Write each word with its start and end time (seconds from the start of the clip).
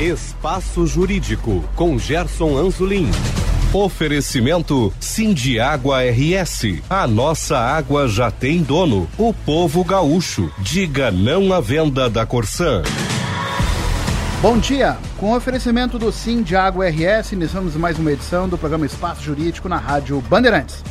Espaço 0.00 0.86
Jurídico 0.86 1.62
com 1.76 1.98
Gerson 1.98 2.56
Anzolin. 2.56 3.10
Oferecimento 3.72 4.92
Água 5.60 6.02
RS. 6.02 6.82
A 6.88 7.06
nossa 7.06 7.58
água 7.58 8.08
já 8.08 8.30
tem 8.30 8.62
dono. 8.62 9.08
O 9.18 9.32
povo 9.32 9.84
gaúcho. 9.84 10.50
Diga 10.58 11.10
não 11.10 11.52
à 11.52 11.60
venda 11.60 12.08
da 12.08 12.24
Corsã. 12.24 12.82
Bom 14.40 14.58
dia. 14.58 14.96
Com 15.18 15.36
oferecimento 15.36 15.98
do 15.98 16.10
Água 16.56 16.88
RS, 16.88 17.32
iniciamos 17.32 17.76
mais 17.76 17.98
uma 17.98 18.12
edição 18.12 18.48
do 18.48 18.58
programa 18.58 18.86
Espaço 18.86 19.22
Jurídico 19.22 19.68
na 19.68 19.76
Rádio 19.76 20.20
Bandeirantes. 20.22 20.82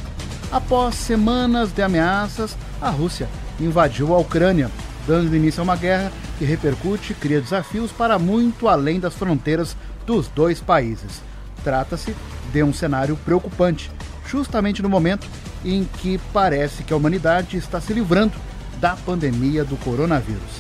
Após 0.52 0.96
semanas 0.96 1.74
de 1.74 1.82
ameaças, 1.82 2.56
a 2.80 2.90
Rússia 2.90 3.28
invadiu 3.60 4.14
a 4.14 4.20
Ucrânia, 4.20 4.70
dando 5.08 5.36
início 5.36 5.60
a 5.60 5.64
uma 5.64 5.76
guerra 5.76 6.12
que 6.42 6.46
repercute 6.46 7.12
e 7.12 7.16
cria 7.16 7.40
desafios 7.40 7.92
para 7.92 8.18
muito 8.18 8.68
além 8.68 9.00
das 9.00 9.14
fronteiras 9.14 9.78
dos 10.08 10.28
dois 10.28 10.60
países. 10.60 11.22
Trata-se 11.64 12.16
de 12.52 12.64
um 12.64 12.74
cenário 12.74 13.16
preocupante, 13.18 13.92
justamente 14.26 14.82
no 14.82 14.90
momento 14.90 15.28
em 15.64 15.84
que 15.84 16.20
parece 16.34 16.84
que 16.84 16.92
a 16.92 16.96
humanidade 16.96 17.58
está 17.58 17.80
se 17.80 17.94
livrando 17.94 18.34
da 18.80 18.96
pandemia 18.96 19.64
do 19.64 19.78
coronavírus. 19.78 20.60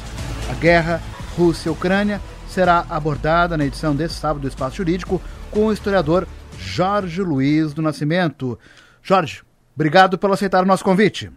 A 0.51 0.53
guerra 0.53 1.01
Rússia-Ucrânia 1.35 2.21
será 2.47 2.85
abordada 2.87 3.57
na 3.57 3.65
edição 3.65 3.95
desse 3.95 4.13
sábado 4.13 4.43
do 4.43 4.47
Espaço 4.47 4.75
Jurídico 4.75 5.19
com 5.49 5.65
o 5.65 5.73
historiador 5.73 6.27
Jorge 6.59 7.23
Luiz 7.23 7.73
do 7.73 7.81
Nascimento. 7.81 8.59
Jorge, 9.01 9.41
obrigado 9.73 10.15
por 10.19 10.29
aceitar 10.29 10.61
o 10.61 10.67
nosso 10.67 10.83
convite. 10.83 11.31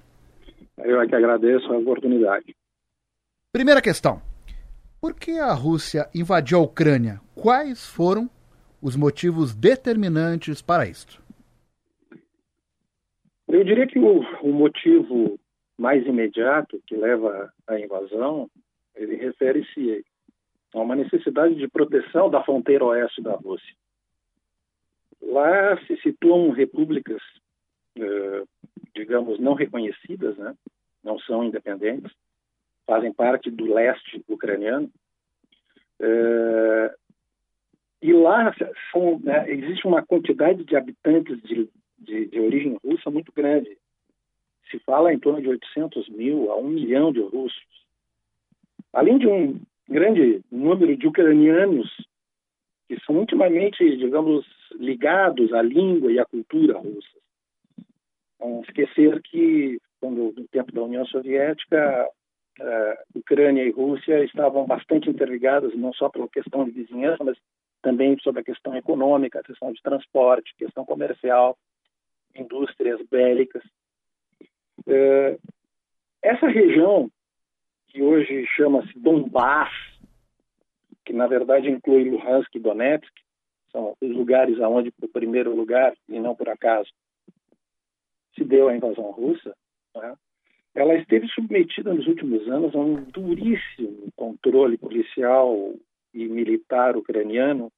Eu 0.77 1.01
é 1.01 1.07
que 1.07 1.15
agradeço 1.15 1.73
a 1.73 1.79
oportunidade. 1.79 2.55
Primeira 3.51 3.81
questão. 3.81 4.34
Por 5.05 5.15
que 5.15 5.33
a 5.33 5.53
Rússia 5.53 6.09
invadiu 6.15 6.57
a 6.57 6.63
Ucrânia? 6.63 7.21
Quais 7.35 7.87
foram 7.87 8.27
os 8.81 8.97
motivos 8.97 9.55
determinantes 9.55 10.63
para 10.63 10.87
isto? 10.87 11.23
Eu 13.47 13.63
diria 13.63 13.87
que 13.87 13.99
o, 13.99 14.21
o 14.41 14.51
motivo 14.51 15.39
mais 15.77 16.07
imediato 16.07 16.83
que 16.87 16.97
leva 16.97 17.53
à 17.67 17.79
invasão, 17.79 18.49
ele 18.95 19.17
refere-se 19.17 20.03
a 20.73 20.81
uma 20.81 20.97
necessidade 20.97 21.55
de 21.55 21.69
proteção 21.69 22.31
da 22.31 22.43
fronteira 22.43 22.87
oeste 22.87 23.21
da 23.21 23.35
Rússia. 23.35 23.75
Lá 25.21 25.79
se 25.87 25.99
situam 25.99 26.49
repúblicas, 26.49 27.21
eh, 27.99 28.43
digamos, 28.95 29.39
não 29.39 29.53
reconhecidas, 29.53 30.35
né? 30.39 30.55
não 31.03 31.19
são 31.19 31.45
independentes, 31.45 32.11
fazem 32.87 33.13
parte 33.13 33.51
do 33.51 33.73
leste 33.73 34.23
ucraniano. 34.29 34.91
É, 36.01 36.95
e 38.03 38.13
lá 38.13 38.55
são, 38.93 39.19
né, 39.21 39.51
existe 39.51 39.87
uma 39.87 40.05
quantidade 40.05 40.65
de 40.65 40.77
habitantes 40.77 41.41
de, 41.43 41.69
de, 41.99 42.27
de, 42.27 42.41
origem 42.41 42.79
russa 42.85 43.11
muito 43.11 43.33
grande. 43.33 43.79
Se 44.71 44.79
fala 44.81 45.13
em 45.13 45.19
torno 45.19 45.41
de 45.41 45.49
800 45.49 46.09
mil 46.11 46.51
a 46.51 46.57
1 46.57 46.69
milhão 46.69 47.13
de 47.13 47.21
russos. 47.21 47.65
Além 48.93 49.19
de 49.19 49.27
um 49.27 49.61
grande 49.89 50.43
número 50.51 50.97
de 50.97 51.07
ucranianos 51.07 51.91
que 52.89 52.99
são 53.05 53.23
intimamente, 53.23 53.97
digamos, 53.97 54.47
ligados 54.73 55.53
à 55.53 55.63
língua 55.63 56.13
e 56.13 56.19
à 56.19 56.25
cultura 56.25 56.79
russa. 56.79 57.19
Não 58.39 58.61
esquecer 58.63 59.23
que, 59.23 59.81
quando, 60.01 60.35
no 60.37 60.49
tempo 60.49 60.73
da 60.73 60.83
União 60.83 61.07
Soviética, 61.07 62.09
uh, 62.61 63.04
Ucrânia 63.25 63.65
e 63.65 63.71
Rússia 63.71 64.23
estavam 64.23 64.67
bastante 64.67 65.09
interligadas, 65.09 65.75
não 65.75 65.95
só 65.95 66.11
pela 66.11 66.29
questão 66.29 66.65
de 66.65 66.73
vizinhança, 66.73 67.25
mas 67.25 67.39
também 67.81 68.19
sobre 68.21 68.43
a 68.43 68.45
questão 68.45 68.77
econômica, 68.77 69.41
a 69.41 69.43
questão 69.43 69.73
de 69.73 69.83
transporte, 69.83 70.55
questão 70.57 70.85
comercial, 70.85 71.57
indústrias 72.35 73.01
bélicas. 73.11 73.63
Uh, 74.87 75.41
essa 76.23 76.47
região, 76.47 77.11
que 77.89 78.03
hoje 78.03 78.47
chama-se 78.55 78.99
Donbass, 78.99 79.73
que 81.05 81.13
na 81.13 81.27
verdade 81.27 81.71
inclui 81.71 82.11
Luhansk 82.11 82.55
e 82.55 82.61
Donetsk, 82.61 83.13
são 83.73 83.97
os 84.01 84.11
lugares 84.11 84.61
aonde, 84.61 84.91
por 84.93 85.09
primeiro 85.09 85.55
lugar, 85.55 85.95
e 86.09 86.21
não 86.21 86.37
por 86.37 86.49
acaso, 86.49 86.91
se 88.35 88.45
deu 88.45 88.69
a 88.69 88.77
invasão 88.77 89.11
russa, 89.11 89.55
né? 89.95 90.15
Ela 90.75 90.95
esteve 90.97 91.29
submetida 91.29 91.95
nos 91.95 92.07
últimos 92.07 92.47
anos 92.49 92.75
a 92.75 92.79
um 92.79 93.05
duríssimo 93.05 94.13
controle 94.17 94.77
policial 94.77 95.75
e 96.13 96.27
militar 96.27 96.97
ucraniano, 96.97 97.71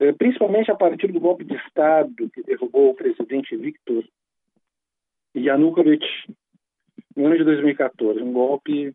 eh, 0.00 0.12
principalmente 0.12 0.70
a 0.70 0.76
partir 0.76 1.12
do 1.12 1.20
golpe 1.20 1.44
de 1.44 1.54
Estado 1.56 2.30
que 2.30 2.42
derrubou 2.42 2.90
o 2.90 2.94
presidente 2.94 3.56
Viktor 3.56 4.04
Yanukovych 5.34 6.06
no 7.14 7.26
ano 7.26 7.36
de 7.36 7.44
2014, 7.44 8.22
um 8.22 8.32
golpe, 8.32 8.94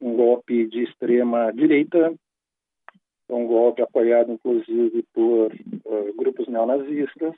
um 0.00 0.16
golpe 0.16 0.66
de 0.68 0.84
extrema 0.84 1.52
direita, 1.52 2.14
um 3.28 3.46
golpe 3.46 3.82
apoiado 3.82 4.32
inclusive 4.32 5.04
por 5.12 5.52
uh, 5.52 6.14
grupos 6.16 6.46
neonazistas, 6.48 7.34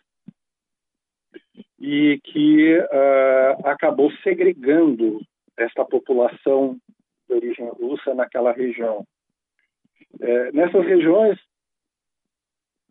e 1.80 2.20
que 2.24 2.78
uh, 2.78 3.66
acabou 3.66 4.10
segregando 4.22 5.20
esta 5.56 5.84
população 5.84 6.78
de 7.28 7.34
origem 7.34 7.68
russa 7.68 8.14
naquela 8.14 8.52
região. 8.52 9.06
É, 10.20 10.52
nessas 10.52 10.84
regiões, 10.84 11.38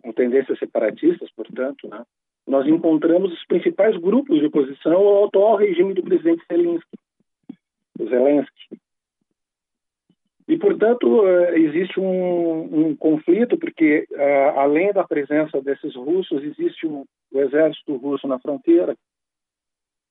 com 0.01 0.11
tendências 0.11 0.59
separatistas, 0.59 1.31
portanto, 1.35 1.87
né, 1.87 2.03
nós 2.45 2.67
encontramos 2.67 3.31
os 3.31 3.45
principais 3.45 3.95
grupos 3.97 4.39
de 4.39 4.45
oposição 4.45 4.95
ao 4.95 5.25
atual 5.25 5.55
regime 5.55 5.93
do 5.93 6.03
presidente 6.03 6.43
Zelensky. 6.51 6.97
Zelensky. 7.97 8.81
E, 10.47 10.57
portanto, 10.57 11.25
é, 11.25 11.57
existe 11.57 11.99
um, 11.99 12.87
um 12.89 12.95
conflito, 12.95 13.57
porque, 13.57 14.05
uh, 14.11 14.59
além 14.59 14.91
da 14.91 15.05
presença 15.05 15.61
desses 15.61 15.95
russos, 15.95 16.43
existe 16.43 16.85
um, 16.85 17.05
o 17.33 17.41
exército 17.41 17.95
russo 17.97 18.27
na 18.27 18.39
fronteira 18.39 18.95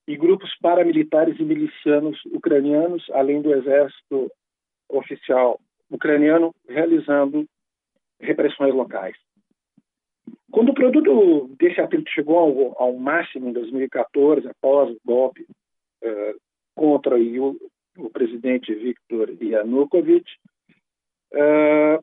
e 0.07 0.17
grupos 0.17 0.51
paramilitares 0.61 1.39
e 1.39 1.45
milicianos 1.45 2.19
ucranianos, 2.27 3.09
além 3.13 3.41
do 3.41 3.55
exército 3.55 4.31
oficial 4.89 5.61
ucraniano, 5.89 6.55
realizando 6.69 7.47
repressões 8.21 8.75
locais. 8.75 9.17
Quando 10.51 10.71
o 10.71 10.75
produto 10.75 11.49
desse 11.59 11.81
atrito 11.81 12.11
chegou 12.11 12.39
ao, 12.39 12.83
ao 12.83 12.95
máximo 12.95 13.49
em 13.49 13.53
2014, 13.53 14.49
após 14.49 14.91
o 14.91 15.01
golpe 15.05 15.43
uh, 15.43 16.41
contra 16.75 17.17
o, 17.17 17.57
o, 17.97 18.11
presidente 18.11 18.75
Viktor 18.75 19.31
Yanukovych, 19.41 20.31
uh, 21.33 22.03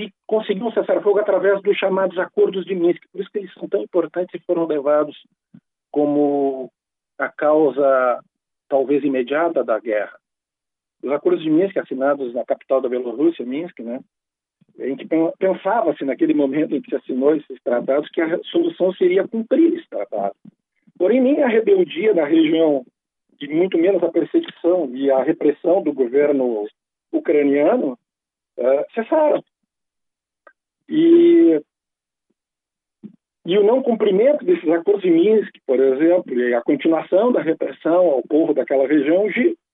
se 0.00 0.14
conseguiu 0.26 0.66
um 0.66 0.72
cessar-fogo 0.72 1.18
através 1.18 1.60
dos 1.62 1.76
chamados 1.76 2.18
acordos 2.18 2.64
de 2.64 2.74
Minsk. 2.74 3.02
Por 3.12 3.20
isso 3.20 3.30
que 3.30 3.38
eles 3.38 3.52
são 3.54 3.68
tão 3.68 3.82
importantes 3.82 4.34
e 4.34 4.44
foram 4.44 4.66
levados 4.66 5.16
como 5.90 6.70
a 7.18 7.28
causa 7.28 8.20
talvez 8.68 9.04
imediata 9.04 9.62
da 9.64 9.78
guerra. 9.78 10.16
Os 11.02 11.10
acordos 11.10 11.42
de 11.42 11.50
Minsk, 11.50 11.76
assinados 11.76 12.32
na 12.34 12.44
capital 12.44 12.80
da 12.80 12.88
Bielorrússia, 12.88 13.44
Minsk, 13.44 13.80
né, 13.80 14.00
em 14.78 14.96
que 14.96 15.06
pensava-se 15.38 16.04
naquele 16.04 16.34
momento 16.34 16.74
em 16.74 16.80
que 16.80 16.90
se 16.90 16.96
assinou 16.96 17.34
esses 17.34 17.60
tratados 17.62 18.08
que 18.10 18.20
a 18.20 18.38
solução 18.44 18.92
seria 18.94 19.26
cumprir 19.26 19.74
esse 19.74 19.88
tratado. 19.88 20.34
Porém, 20.96 21.20
nem 21.20 21.42
a 21.42 21.48
rebeldia 21.48 22.14
da 22.14 22.24
região, 22.24 22.84
e 23.40 23.48
muito 23.48 23.78
menos 23.78 24.02
a 24.02 24.10
perseguição 24.10 24.90
e 24.94 25.10
a 25.10 25.22
repressão 25.22 25.82
do 25.82 25.92
governo 25.92 26.66
ucraniano 27.10 27.98
uh, 28.58 28.84
cessaram. 28.94 29.42
E, 30.90 31.62
e 33.46 33.58
o 33.58 33.62
não 33.62 33.80
cumprimento 33.80 34.44
desses 34.44 34.68
acordos 34.68 35.02
de 35.02 35.10
Minsk, 35.10 35.54
por 35.64 35.78
exemplo, 35.78 36.34
e 36.34 36.52
a 36.52 36.60
continuação 36.62 37.30
da 37.30 37.40
repressão 37.40 38.06
ao 38.06 38.22
povo 38.22 38.52
daquela 38.52 38.88
região 38.88 39.26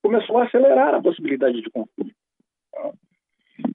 começou 0.03 0.37
a 0.39 0.45
acelerar 0.45 0.95
a 0.95 1.03
possibilidade 1.03 1.63
de 1.63 1.71
conflito. 1.71 2.15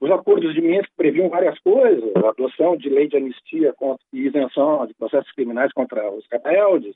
Os 0.00 0.10
acordos 0.10 0.54
de 0.54 0.60
Minsk 0.60 0.88
previam 0.96 1.28
várias 1.28 1.58
coisas, 1.58 2.12
a 2.14 2.28
adoção 2.28 2.76
de 2.76 2.88
lei 2.88 3.08
de 3.08 3.16
anistia 3.16 3.74
e 4.12 4.20
isenção 4.20 4.86
de 4.86 4.94
processos 4.94 5.30
criminais 5.32 5.72
contra 5.72 6.08
os 6.12 6.24
rebeldes, 6.30 6.94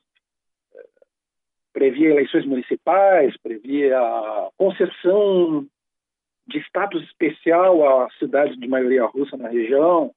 previa 1.72 2.10
eleições 2.10 2.46
municipais, 2.46 3.36
previa 3.42 3.98
a 3.98 4.48
concessão 4.56 5.66
de 6.46 6.58
status 6.60 7.02
especial 7.02 8.02
às 8.02 8.16
cidades 8.18 8.56
de 8.56 8.68
maioria 8.68 9.04
russa 9.04 9.36
na 9.36 9.48
região, 9.48 10.12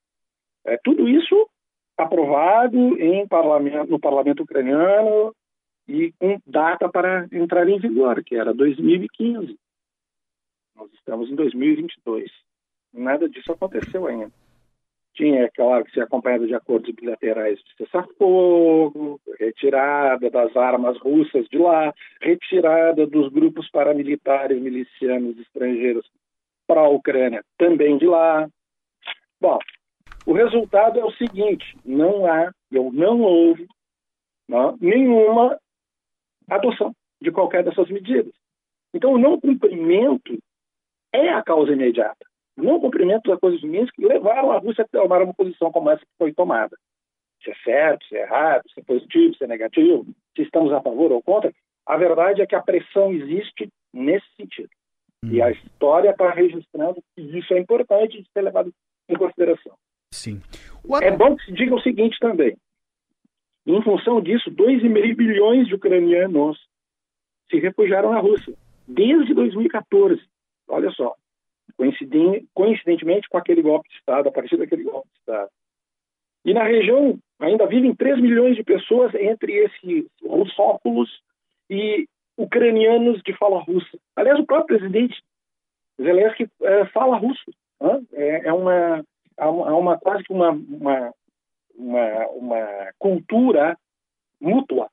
é, 0.74 0.77
tudo 0.83 1.07
isso 1.07 1.50
aprovado 1.98 2.77
em 3.00 3.27
parlamento, 3.27 3.89
no 3.89 4.00
parlamento 4.00 4.44
ucraniano 4.44 5.36
e 5.88 6.13
com 6.13 6.39
data 6.45 6.88
para 6.88 7.27
entrar 7.31 7.68
em 7.68 7.80
vigor, 7.80 8.24
que 8.24 8.36
era 8.36 8.54
2015. 8.54 9.57
Nós 10.75 10.89
estamos 10.94 11.30
em 11.30 11.36
2022. 11.36 12.31
Nada 12.94 13.27
disso 13.27 13.51
aconteceu 13.51 14.07
ainda. 14.07 14.31
Tinha, 15.16 15.50
claro, 15.51 15.83
que 15.83 15.92
ser 15.92 16.01
acompanhado 16.01 16.48
de 16.48 16.54
acordos 16.54 16.95
bilaterais 16.95 17.60
de 17.60 17.75
cessar-fogo, 17.75 19.19
retirada 19.38 20.30
das 20.30 20.56
armas 20.56 20.98
russas 21.00 21.45
de 21.50 21.57
lá, 21.57 21.94
retirada 22.21 23.06
dos 23.06 23.30
grupos 23.30 23.69
paramilitares 23.69 24.62
milicianos 24.62 25.38
estrangeiros 25.39 26.10
para 26.66 26.81
a 26.81 26.89
Ucrânia 26.89 27.44
também 27.57 27.98
de 27.98 28.06
lá. 28.06 28.48
Bom, 29.42 29.60
o 30.30 30.34
resultado 30.34 31.00
é 31.00 31.04
o 31.04 31.12
seguinte: 31.14 31.76
não 31.84 32.28
há, 32.28 32.52
ou 32.76 32.94
não 32.94 33.20
houve, 33.22 33.68
não, 34.48 34.78
nenhuma 34.80 35.60
adoção 36.48 36.94
de 37.20 37.31
qualquer 37.31 37.64
dessas 37.64 37.90
medidas. 37.90 38.31
Então, 38.94 39.14
o 39.14 39.18
não 39.18 39.40
cumprimento 39.40 40.38
é 41.12 41.30
a 41.30 41.42
causa 41.42 41.72
imediata. 41.72 42.26
O 42.56 42.62
não 42.62 42.80
cumprimento 42.80 43.28
das 43.28 43.40
coisas 43.40 43.60
de 43.60 43.68
Minsk 43.68 43.98
levaram 43.98 44.52
a 44.52 44.60
Rússia 44.60 44.84
a 44.84 44.88
tomar 44.88 45.24
uma 45.24 45.34
posição 45.34 45.72
como 45.72 45.90
essa 45.90 46.02
que 46.02 46.18
foi 46.18 46.31
tomada. 46.31 46.78
Se 47.44 47.50
é 47.50 47.56
certo, 47.64 48.06
se 48.06 48.16
é 48.16 48.22
errado, 48.22 48.64
se 48.72 48.80
é 48.81 48.84
positivo, 48.84 49.36
se 49.36 49.44
é 49.44 49.48
negativo, 49.48 50.06
se 50.36 50.44
estamos 50.44 50.72
a 50.72 50.81
favor 50.81 51.12
ou 51.12 51.24
contra, 51.24 51.52
a 51.88 51.98
verdade 51.98 52.42
é 52.42 52.46
que 52.46 52.56
a 52.56 52.62
pressão 52.62 53.12
existe 53.12 53.68
nesse 53.92 54.28
sentido. 54.36 54.70
Hum. 55.24 55.30
E 55.31 55.42
a 55.42 55.50
história 55.50 56.12
está 56.12 56.30
registrando 56.30 57.02
que 57.16 57.22
isso 57.22 57.52
é 57.54 57.60
importante 57.60 58.22
de 58.22 58.30
ser 58.31 58.42
levado 58.42 58.72
em 59.08 59.16
consideração. 59.16 59.76
Sim. 60.11 60.41
What... 60.83 61.06
É 61.06 61.11
bom 61.11 61.35
que 61.35 61.45
se 61.45 61.51
diga 61.51 61.75
o 61.75 61.81
seguinte 61.81 62.17
também. 62.19 62.57
Em 63.65 63.81
função 63.83 64.21
disso, 64.21 64.50
2,5 64.51 65.15
bilhões 65.15 65.67
de 65.67 65.75
ucranianos 65.75 66.57
se 67.50 67.59
refugiaram 67.59 68.11
na 68.11 68.19
Rússia 68.19 68.53
desde 68.88 69.33
2014. 69.33 70.21
Olha 70.67 70.91
só, 70.91 71.15
coincidentemente 72.53 73.29
com 73.29 73.38
aquele 73.38 73.61
golpe 73.61 73.89
de 73.89 73.95
Estado, 73.95 74.29
a 74.29 74.31
partir 74.31 74.57
daquele 74.57 74.83
golpe 74.83 75.07
de 75.13 75.19
Estado. 75.19 75.50
E 76.45 76.53
na 76.53 76.63
região 76.63 77.17
ainda 77.39 77.65
vivem 77.67 77.95
3 77.95 78.19
milhões 78.19 78.56
de 78.56 78.63
pessoas 78.63 79.13
entre 79.15 79.53
esses 79.53 80.06
russófilos 80.23 81.09
e 81.69 82.07
ucranianos 82.38 83.21
de 83.21 83.33
fala 83.33 83.61
russa. 83.61 83.97
Aliás, 84.15 84.39
o 84.39 84.45
próprio 84.45 84.79
presidente 84.79 85.21
Zelensky 86.01 86.50
é, 86.63 86.85
fala 86.85 87.17
russo. 87.17 87.51
Né? 87.81 88.01
É, 88.13 88.47
é, 88.47 88.53
uma, 88.53 89.03
há 89.39 89.50
uma, 89.50 89.75
uma, 89.75 89.97
quase 89.97 90.24
que 90.24 90.33
uma, 90.33 90.51
uma, 90.51 91.13
uma, 91.75 92.27
uma 92.27 92.91
cultura 92.97 93.77
mútua. 94.39 94.89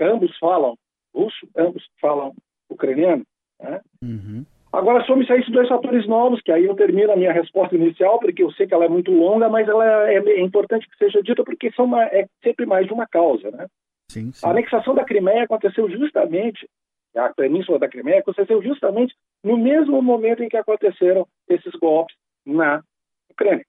Ambos 0.00 0.36
falam 0.38 0.76
russo, 1.14 1.48
ambos 1.56 1.84
falam 2.00 2.34
ucraniano. 2.70 3.24
Né? 3.60 3.80
Uhum. 4.02 4.44
Agora, 4.72 5.02
a 5.02 5.36
esses 5.36 5.50
dois 5.50 5.68
fatores 5.68 6.06
novos, 6.06 6.42
que 6.42 6.52
aí 6.52 6.66
eu 6.66 6.74
termino 6.74 7.12
a 7.12 7.16
minha 7.16 7.32
resposta 7.32 7.74
inicial, 7.74 8.20
porque 8.20 8.42
eu 8.42 8.52
sei 8.52 8.66
que 8.66 8.74
ela 8.74 8.84
é 8.84 8.88
muito 8.88 9.10
longa, 9.10 9.48
mas 9.48 9.66
ela 9.66 10.10
é, 10.10 10.16
é 10.16 10.40
importante 10.40 10.86
que 10.88 10.96
seja 10.96 11.22
dita, 11.22 11.42
porque 11.42 11.72
são 11.72 11.86
uma, 11.86 12.04
é 12.04 12.26
sempre 12.44 12.66
mais 12.66 12.86
de 12.86 12.92
uma 12.92 13.06
causa. 13.06 13.50
Né? 13.50 13.66
Sim, 14.10 14.30
sim. 14.30 14.46
A 14.46 14.50
anexação 14.50 14.94
da 14.94 15.04
Crimeia 15.04 15.44
aconteceu 15.44 15.90
justamente, 15.90 16.68
a 17.16 17.32
península 17.32 17.78
da 17.78 17.88
Crimeia 17.88 18.20
aconteceu 18.20 18.62
justamente 18.62 19.14
no 19.42 19.56
mesmo 19.56 20.02
momento 20.02 20.42
em 20.42 20.48
que 20.48 20.56
aconteceram 20.56 21.26
esses 21.48 21.72
golpes 21.72 22.14
na 22.44 22.82
Ucrânia. 23.30 23.64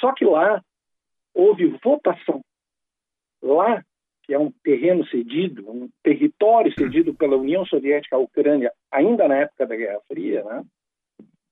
Só 0.00 0.12
que 0.12 0.24
lá 0.24 0.62
houve 1.34 1.66
votação. 1.82 2.40
Lá 3.42 3.82
que 4.26 4.34
é 4.34 4.38
um 4.38 4.50
terreno 4.64 5.06
cedido, 5.06 5.70
um 5.70 5.88
território 6.02 6.72
cedido 6.76 7.14
pela 7.14 7.36
União 7.36 7.64
Soviética 7.64 8.16
à 8.16 8.18
Ucrânia, 8.18 8.72
ainda 8.90 9.28
na 9.28 9.36
época 9.36 9.66
da 9.66 9.76
Guerra 9.76 10.00
Fria, 10.08 10.42
né? 10.42 10.64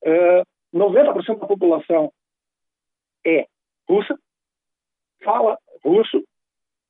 Uh, 0.03 0.77
90% 0.77 1.39
da 1.39 1.47
população 1.47 2.11
é 3.25 3.47
russa, 3.87 4.19
fala 5.23 5.57
russo 5.81 6.21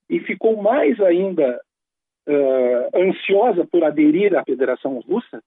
e 0.09 0.19
ficou 0.19 0.59
mais 0.59 0.99
ainda 0.99 1.61
uh, 2.27 2.99
ansiosa 2.99 3.65
por 3.67 3.83
aderir 3.83 4.35
à 4.35 4.43
Federação 4.43 4.99
Russa 4.99 5.41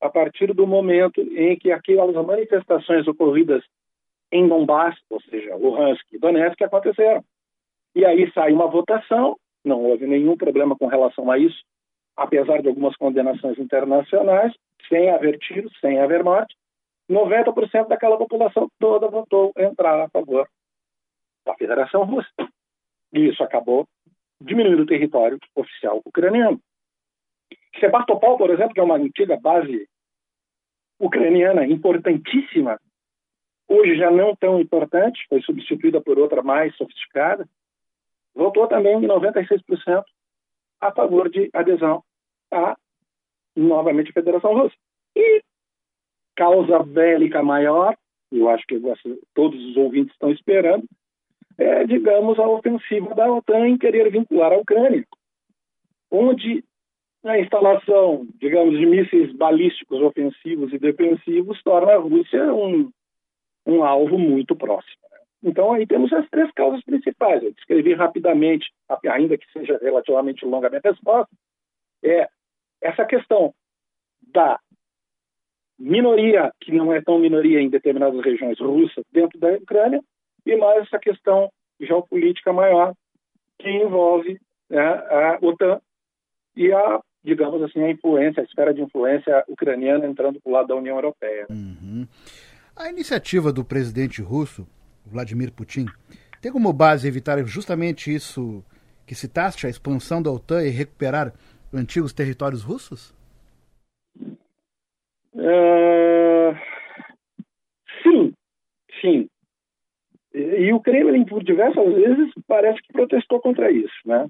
a 0.00 0.08
partir 0.08 0.52
do 0.52 0.66
momento 0.66 1.20
em 1.20 1.56
que 1.56 1.70
aquelas 1.70 2.14
manifestações 2.26 3.06
ocorridas 3.06 3.62
em 4.32 4.48
Donbass, 4.48 4.96
ou 5.08 5.20
seja, 5.22 5.56
Luhansk 5.56 6.04
e 6.12 6.18
Donetsk, 6.18 6.62
aconteceram. 6.62 7.24
E 7.94 8.04
aí 8.04 8.30
sai 8.32 8.52
uma 8.52 8.68
votação 8.68 9.36
não 9.64 9.82
houve 9.82 10.06
nenhum 10.06 10.36
problema 10.36 10.76
com 10.76 10.86
relação 10.86 11.30
a 11.30 11.38
isso, 11.38 11.62
apesar 12.16 12.62
de 12.62 12.68
algumas 12.68 12.96
condenações 12.96 13.58
internacionais, 13.58 14.54
sem 14.88 15.10
haver 15.10 15.38
tiros, 15.38 15.72
sem 15.80 16.00
haver 16.00 16.24
morte. 16.24 16.56
90% 17.08 17.88
daquela 17.88 18.16
população 18.16 18.68
toda 18.78 19.08
votou 19.08 19.52
entrar 19.56 20.00
a 20.00 20.08
favor 20.08 20.48
da 21.44 21.54
Federação 21.54 22.04
Russa. 22.04 22.30
E 23.12 23.28
isso 23.28 23.42
acabou 23.42 23.86
diminuindo 24.40 24.82
o 24.82 24.86
território 24.86 25.38
oficial 25.54 26.00
ucraniano. 26.04 26.60
Sebastopol, 27.78 28.38
por 28.38 28.50
exemplo, 28.50 28.72
que 28.72 28.80
é 28.80 28.82
uma 28.82 28.96
antiga 28.96 29.38
base 29.38 29.88
ucraniana 30.98 31.66
importantíssima, 31.66 32.78
hoje 33.70 33.96
já 33.96 34.10
não 34.10 34.34
tão 34.34 34.60
importante, 34.60 35.24
foi 35.28 35.40
substituída 35.42 36.00
por 36.00 36.18
outra 36.18 36.42
mais 36.42 36.76
sofisticada, 36.76 37.48
votou 38.34 38.66
também 38.66 38.96
em 38.96 39.06
96% 39.06 40.02
a 40.80 40.92
favor 40.92 41.30
de 41.30 41.48
adesão 41.52 42.02
à, 42.50 42.76
novamente, 43.54 44.12
Federação 44.12 44.54
Russa. 44.54 44.74
E 45.14 45.42
causa 46.34 46.82
bélica 46.82 47.42
maior, 47.42 47.96
eu 48.32 48.48
acho 48.48 48.66
que 48.66 48.80
todos 49.34 49.62
os 49.62 49.76
ouvintes 49.76 50.12
estão 50.12 50.32
esperando, 50.32 50.84
é, 51.56 51.84
digamos, 51.84 52.38
a 52.38 52.48
ofensiva 52.48 53.14
da 53.14 53.30
OTAN 53.30 53.68
em 53.68 53.78
querer 53.78 54.10
vincular 54.10 54.52
a 54.52 54.58
Ucrânia, 54.58 55.04
onde 56.10 56.64
a 57.24 57.38
instalação, 57.38 58.26
digamos, 58.40 58.78
de 58.78 58.86
mísseis 58.86 59.32
balísticos 59.32 60.00
ofensivos 60.00 60.72
e 60.72 60.78
defensivos 60.78 61.62
torna 61.62 61.92
a 61.92 61.98
Rússia 61.98 62.52
um, 62.52 62.90
um 63.66 63.84
alvo 63.84 64.18
muito 64.18 64.56
próximo. 64.56 65.00
Então, 65.42 65.72
aí 65.72 65.86
temos 65.86 66.12
as 66.12 66.28
três 66.28 66.50
causas 66.52 66.82
principais. 66.84 67.42
Eu 67.42 67.52
descrevi 67.52 67.94
rapidamente, 67.94 68.70
ainda 69.10 69.38
que 69.38 69.50
seja 69.52 69.78
relativamente 69.80 70.44
longa 70.44 70.66
a 70.66 70.70
minha 70.70 70.82
resposta, 70.84 71.30
é 72.04 72.28
essa 72.82 73.04
questão 73.04 73.54
da 74.32 74.58
minoria, 75.78 76.52
que 76.60 76.72
não 76.72 76.92
é 76.92 77.00
tão 77.00 77.18
minoria 77.18 77.60
em 77.60 77.70
determinadas 77.70 78.22
regiões 78.22 78.58
russas 78.60 79.04
dentro 79.10 79.38
da 79.38 79.52
Ucrânia, 79.52 80.00
e 80.44 80.56
mais 80.56 80.82
essa 80.82 80.98
questão 80.98 81.50
geopolítica 81.80 82.52
maior, 82.52 82.94
que 83.58 83.68
envolve 83.68 84.38
né, 84.68 84.80
a 84.80 85.38
OTAN 85.40 85.80
e 86.54 86.70
a, 86.72 87.00
digamos 87.24 87.62
assim, 87.62 87.82
a 87.82 87.90
influência, 87.90 88.42
a 88.42 88.44
esfera 88.44 88.74
de 88.74 88.82
influência 88.82 89.42
ucraniana 89.48 90.06
entrando 90.06 90.38
para 90.40 90.50
o 90.50 90.52
lado 90.52 90.68
da 90.68 90.76
União 90.76 90.96
Europeia. 90.96 91.46
Uhum. 91.48 92.06
A 92.80 92.88
iniciativa 92.88 93.52
do 93.52 93.62
presidente 93.62 94.22
russo 94.22 94.66
Vladimir 95.04 95.52
Putin, 95.52 95.84
tem 96.40 96.50
como 96.50 96.72
base 96.72 97.06
evitar 97.06 97.44
justamente 97.44 98.12
isso 98.12 98.64
que 99.06 99.14
citaste, 99.14 99.66
a 99.66 99.70
expansão 99.70 100.22
da 100.22 100.30
OTAN 100.30 100.64
e 100.64 100.70
recuperar 100.70 101.34
antigos 101.74 102.14
territórios 102.14 102.62
russos? 102.62 103.14
Uh, 105.34 106.56
sim, 108.02 108.32
sim. 109.02 109.28
E, 110.32 110.72
o 110.72 110.80
Kremlin, 110.80 111.26
por 111.26 111.44
diversas 111.44 111.92
vezes, 111.92 112.32
parece 112.46 112.80
que 112.80 112.94
protestou 112.94 113.42
contra 113.42 113.70
isso. 113.70 113.92
Né? 114.06 114.26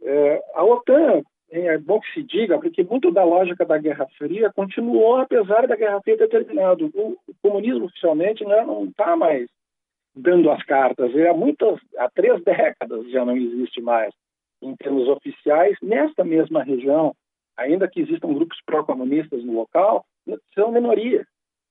Uh, 0.00 0.40
a 0.54 0.64
OTAN, 0.64 1.22
é 1.50 1.78
bom 1.78 2.00
que 2.00 2.12
se 2.12 2.22
diga, 2.22 2.58
porque 2.58 2.82
muito 2.82 3.10
da 3.10 3.24
lógica 3.24 3.64
da 3.64 3.78
Guerra 3.78 4.06
Fria 4.18 4.52
continuou, 4.52 5.16
apesar 5.16 5.66
da 5.66 5.76
Guerra 5.76 6.00
Fria 6.02 6.18
ter 6.18 6.28
terminado. 6.28 6.90
O, 6.94 7.16
o 7.26 7.34
comunismo, 7.42 7.86
oficialmente, 7.86 8.44
né, 8.44 8.62
não 8.64 8.84
está 8.84 9.16
mais 9.16 9.48
dando 10.14 10.50
as 10.50 10.62
cartas. 10.64 11.12
há 11.16 11.32
muitas, 11.32 11.78
há 11.96 12.10
três 12.10 12.42
décadas 12.44 13.10
já 13.10 13.24
não 13.24 13.36
existe 13.36 13.80
mais, 13.80 14.12
em 14.60 14.74
termos 14.76 15.08
oficiais, 15.08 15.76
nesta 15.82 16.24
mesma 16.24 16.62
região, 16.62 17.14
ainda 17.56 17.88
que 17.88 18.00
existam 18.00 18.34
grupos 18.34 18.58
pró-comunistas 18.66 19.44
no 19.44 19.54
local, 19.54 20.04
são 20.54 20.72
minoria. 20.72 21.26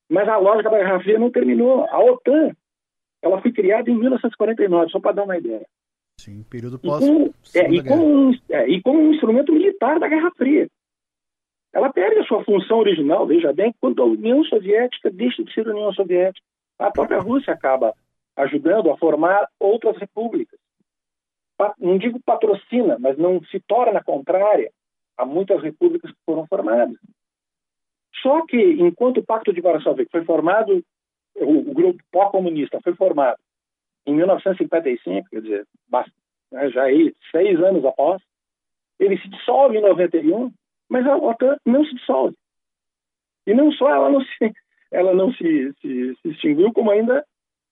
Mas 0.10 0.28
a 0.28 0.38
lógica 0.38 0.70
da 0.70 0.78
Guerra 0.78 1.00
Fria 1.02 1.20
não 1.20 1.30
terminou. 1.30 1.86
A 1.90 2.00
OTAN, 2.00 2.56
ela 3.22 3.42
foi 3.42 3.52
criada 3.52 3.90
em 3.90 3.98
1949, 3.98 4.90
só 4.90 5.00
para 5.00 5.12
dar 5.12 5.24
uma 5.24 5.38
ideia. 5.38 5.66
Sim, 6.20 6.44
período 6.50 6.80
pós. 6.80 7.04
E 7.04 7.08
como, 7.08 7.34
é, 7.56 7.70
e, 7.72 7.84
como 7.84 8.06
um, 8.06 8.32
é, 8.50 8.70
e 8.70 8.82
como 8.82 9.00
um 9.00 9.14
instrumento 9.14 9.54
militar 9.54 10.00
da 10.00 10.08
Guerra 10.08 10.32
Fria. 10.32 10.68
Ela 11.74 11.92
perde 11.92 12.20
a 12.20 12.26
sua 12.26 12.44
função 12.44 12.80
original, 12.80 13.28
veja 13.28 13.54
bem, 13.54 13.74
quando 13.80 14.02
a 14.02 14.06
União 14.06 14.44
Soviética 14.46 15.12
deixa 15.12 15.44
de 15.44 15.54
ser 15.54 15.68
União 15.68 15.94
Soviética. 15.94 16.46
A 16.80 16.92
própria 16.92 17.20
Rússia 17.20 17.54
acaba 17.54 17.94
ajudando 18.36 18.90
a 18.90 18.98
formar 18.98 19.48
outras 19.60 19.98
repúblicas. 19.98 20.60
Não 21.80 21.98
digo 21.98 22.20
patrocina, 22.24 22.98
mas 23.00 23.18
não 23.18 23.44
se 23.46 23.60
torna 23.60 24.04
contrária 24.04 24.72
a 25.18 25.26
muitas 25.26 25.62
repúblicas 25.62 26.12
que 26.12 26.18
foram 26.26 26.46
formadas. 26.48 26.98
Só 28.22 28.46
que, 28.46 28.58
enquanto 28.58 29.20
o 29.20 29.26
Pacto 29.26 29.54
de 29.54 29.62
Varsóvia 29.62 30.08
foi 30.12 30.24
formado 30.24 30.84
o, 31.36 31.72
o 31.72 31.74
grupo 31.74 32.04
pó-comunista 32.12 32.80
foi 32.84 32.96
formado 32.96 33.38
em 34.08 34.16
1955, 34.16 35.30
quer 35.30 35.42
dizer, 35.42 35.68
né, 36.52 36.70
já 36.70 36.84
aí 36.84 37.14
seis 37.30 37.60
anos 37.62 37.84
após, 37.84 38.22
ele 38.98 39.18
se 39.18 39.28
dissolve 39.28 39.78
em 39.78 39.82
91, 39.82 40.52
mas 40.90 41.06
a 41.06 41.18
OTAN 41.18 41.58
não 41.66 41.86
se 41.86 41.94
dissolve. 41.94 42.36
E 43.46 43.54
não 43.54 43.72
só 43.74 43.90
ela 43.90 44.10
não 44.10 44.22
se, 44.24 44.54
ela 44.90 45.14
não 45.14 45.32
se, 45.34 45.74
se, 45.82 46.16
se 46.22 46.30
extinguiu, 46.30 46.72
como 46.74 46.90
ainda 46.90 47.24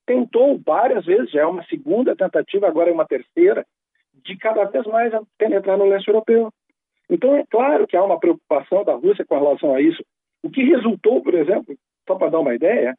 tentou 0.05 0.59
várias 0.59 1.05
vezes, 1.05 1.31
já 1.31 1.41
é 1.41 1.45
uma 1.45 1.63
segunda 1.63 2.15
tentativa, 2.15 2.67
agora 2.67 2.89
é 2.89 2.93
uma 2.93 3.07
terceira, 3.07 3.65
de 4.13 4.37
cada 4.37 4.65
vez 4.65 4.85
mais 4.85 5.13
penetrar 5.37 5.77
no 5.77 5.85
leste 5.85 6.09
europeu. 6.09 6.51
Então, 7.09 7.35
é 7.35 7.45
claro 7.49 7.87
que 7.87 7.95
há 7.95 8.03
uma 8.03 8.19
preocupação 8.19 8.83
da 8.83 8.93
Rússia 8.93 9.25
com 9.25 9.35
relação 9.35 9.73
a 9.73 9.81
isso. 9.81 10.03
O 10.43 10.49
que 10.49 10.63
resultou, 10.63 11.21
por 11.21 11.33
exemplo, 11.33 11.75
só 12.07 12.15
para 12.15 12.29
dar 12.29 12.39
uma 12.39 12.53
ideia, 12.53 12.95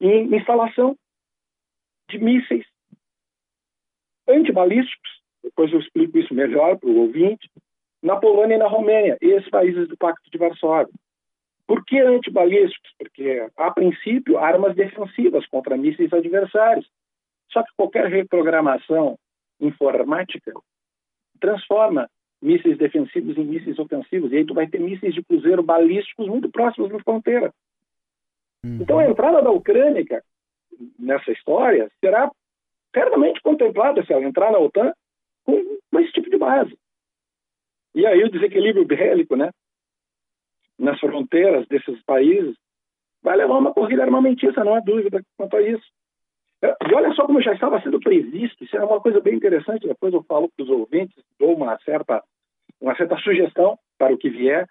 em 0.00 0.34
instalação 0.34 0.96
de 2.08 2.18
mísseis 2.18 2.64
antibalísticos, 4.28 5.10
depois 5.42 5.72
eu 5.72 5.80
explico 5.80 6.18
isso 6.18 6.34
melhor 6.34 6.78
para 6.78 6.88
o 6.88 7.00
ouvinte, 7.00 7.50
na 8.02 8.16
Polônia 8.16 8.56
e 8.56 8.58
na 8.58 8.66
Romênia, 8.66 9.16
esses 9.20 9.48
países 9.48 9.88
do 9.88 9.96
Pacto 9.96 10.30
de 10.30 10.38
Varsóvia. 10.38 10.92
Por 11.66 11.84
que 11.84 11.98
antibalísticos? 11.98 12.90
Porque, 12.98 13.46
a 13.56 13.70
princípio, 13.70 14.38
armas 14.38 14.74
defensivas 14.74 15.46
contra 15.46 15.76
mísseis 15.76 16.12
adversários. 16.12 16.86
Só 17.50 17.62
que 17.62 17.70
qualquer 17.76 18.06
reprogramação 18.06 19.18
informática 19.60 20.52
transforma 21.40 22.08
mísseis 22.42 22.76
defensivos 22.76 23.38
em 23.38 23.44
mísseis 23.44 23.78
ofensivos. 23.78 24.30
E 24.32 24.36
aí 24.36 24.44
tu 24.44 24.52
vai 24.52 24.66
ter 24.66 24.78
mísseis 24.78 25.14
de 25.14 25.22
cruzeiro 25.22 25.62
balísticos 25.62 26.28
muito 26.28 26.50
próximos 26.50 26.90
da 26.90 26.98
fronteira. 26.98 27.52
Uhum. 28.62 28.78
Então, 28.82 28.98
a 28.98 29.08
entrada 29.08 29.40
da 29.40 29.50
Ucrânia 29.50 30.04
nessa 30.98 31.32
história 31.32 31.90
será 32.00 32.30
certamente 32.94 33.40
contemplada 33.42 34.04
se 34.04 34.12
ela 34.12 34.24
entrar 34.24 34.52
na 34.52 34.58
OTAN 34.58 34.92
com, 35.44 35.78
com 35.90 36.00
esse 36.00 36.12
tipo 36.12 36.30
de 36.30 36.38
base. 36.38 36.76
E 37.94 38.06
aí 38.06 38.22
o 38.24 38.30
desequilíbrio 38.30 38.84
bélico, 38.84 39.36
né, 39.36 39.50
nas 40.78 40.98
fronteiras 40.98 41.66
desses 41.68 42.02
países, 42.04 42.56
vai 43.22 43.36
levar 43.36 43.58
uma 43.58 43.72
corrida 43.72 44.02
armamentista, 44.02 44.64
não 44.64 44.74
há 44.74 44.80
dúvida 44.80 45.22
quanto 45.36 45.56
a 45.56 45.62
isso. 45.62 45.86
É, 46.62 46.74
e 46.88 46.94
olha 46.94 47.12
só 47.14 47.26
como 47.26 47.42
já 47.42 47.52
estava 47.52 47.80
sendo 47.82 48.00
previsto, 48.00 48.64
isso 48.64 48.76
é 48.76 48.84
uma 48.84 49.00
coisa 49.00 49.20
bem 49.20 49.34
interessante, 49.34 49.86
depois 49.86 50.12
eu 50.12 50.22
falo 50.24 50.48
para 50.54 50.64
os 50.64 50.70
ouvintes, 50.70 51.22
dou 51.38 51.54
uma 51.54 51.78
certa, 51.80 52.22
uma 52.80 52.96
certa 52.96 53.16
sugestão 53.18 53.78
para 53.98 54.14
o 54.14 54.18
que 54.18 54.28
vier, 54.28 54.66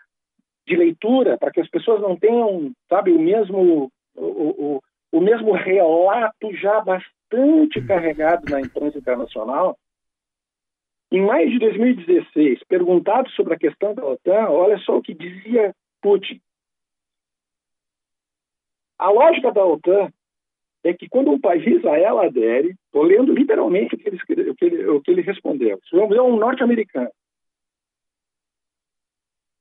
de 0.68 0.76
leitura, 0.76 1.38
para 1.38 1.52
que 1.52 1.62
as 1.62 1.70
pessoas 1.70 2.02
não 2.02 2.18
tenham, 2.18 2.72
sabe, 2.90 3.12
o 3.12 3.20
mesmo, 3.20 3.92
o, 4.16 4.26
o, 4.26 4.82
o 5.13 5.22
mesmo 5.22 5.51
relato 5.53 6.51
já 6.55 6.82
bastante 6.82 7.79
carregado 7.86 8.50
na 8.50 8.60
imprensa 8.60 8.98
internacional, 8.98 9.77
em 11.12 11.22
maio 11.22 11.51
de 11.51 11.60
2016, 11.60 12.63
perguntado 12.63 13.29
sobre 13.29 13.53
a 13.53 13.60
questão 13.60 13.93
da 13.93 14.03
OTAN, 14.03 14.50
olha 14.50 14.75
só 14.79 14.98
o 14.98 15.01
que 15.03 15.13
dizia 15.13 15.75
Putin. 16.01 16.41
A 18.98 19.12
lógica 19.12 19.51
da 19.51 19.63
OTAN 19.63 20.12
é 20.84 20.91
que 20.93 21.08
quando 21.08 21.29
um 21.29 21.39
país 21.39 21.86
a 21.86 21.96
ela 21.96 22.25
adere, 22.25 22.75
estou 22.86 23.03
lendo 23.03 23.36
literalmente 23.36 23.93
o 23.93 23.98
que 24.00 24.10
ele, 24.10 24.50
o 24.50 24.55
que 24.55 24.65
ele, 24.65 24.88
o 24.88 25.01
que 25.01 25.12
ele 25.12 25.22
respondeu. 25.22 25.79
Vamos 25.91 26.10
ver 26.10 26.22
um 26.22 26.38
norte-americano. 26.38 27.12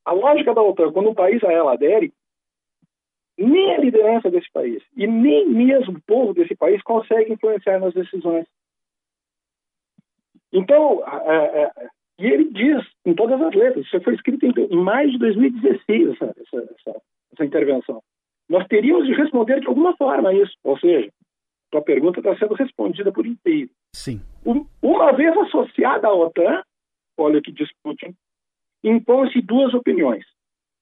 A 0.06 0.12
lógica 0.12 0.54
da 0.54 0.62
OTAN, 0.62 0.90
quando 0.92 1.10
um 1.10 1.14
país 1.14 1.44
a 1.44 1.52
ela 1.52 1.74
adere, 1.74 2.10
nem 3.38 3.74
a 3.74 3.78
liderança 3.78 4.30
desse 4.30 4.50
país 4.52 4.82
e 4.96 5.06
nem 5.06 5.48
mesmo 5.48 5.96
o 5.96 6.02
povo 6.02 6.34
desse 6.34 6.54
país 6.54 6.82
consegue 6.82 7.32
influenciar 7.32 7.78
nas 7.78 7.94
decisões. 7.94 8.46
Então, 10.52 11.02
é, 11.06 11.62
é, 11.62 11.70
e 12.18 12.26
ele 12.26 12.50
diz 12.50 12.84
em 13.06 13.14
todas 13.14 13.40
as 13.40 13.54
letras, 13.54 13.86
isso 13.86 14.00
foi 14.02 14.14
escrito 14.14 14.44
em, 14.44 14.76
mais 14.76 15.10
de 15.10 15.18
2016, 15.18 16.10
essa, 16.10 16.24
essa, 16.26 16.56
essa, 16.56 17.02
essa, 17.32 17.44
intervenção. 17.44 18.02
Nós 18.48 18.66
teríamos 18.68 19.06
de 19.06 19.14
responder 19.14 19.60
de 19.60 19.66
alguma 19.66 19.96
forma 19.96 20.28
a 20.28 20.34
isso, 20.34 20.52
ou 20.62 20.78
seja, 20.78 21.10
tua 21.70 21.80
pergunta 21.80 22.20
está 22.20 22.36
sendo 22.36 22.54
respondida 22.54 23.10
por 23.10 23.26
inteiro. 23.26 23.70
Sim. 23.94 24.20
Um, 24.44 24.66
uma 24.82 25.12
vez 25.12 25.34
associada 25.38 26.06
à 26.06 26.14
OTAN, 26.14 26.62
olha 27.16 27.38
o 27.38 27.42
que 27.42 27.50
diz 27.50 27.70
Putin, 27.82 28.14
impõe-se 28.84 29.40
duas 29.40 29.72
opiniões, 29.72 30.24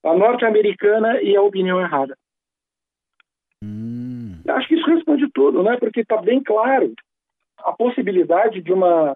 a 0.03 0.13
norte-americana 0.13 1.21
e 1.21 1.35
a 1.35 1.41
opinião 1.41 1.79
errada. 1.79 2.17
Hum. 3.63 4.39
Acho 4.47 4.67
que 4.67 4.75
isso 4.75 4.85
responde 4.87 5.29
tudo, 5.31 5.63
né? 5.63 5.77
porque 5.77 6.01
está 6.01 6.17
bem 6.21 6.41
claro 6.41 6.93
a 7.57 7.71
possibilidade 7.73 8.61
de 8.61 8.73
uma 8.73 9.15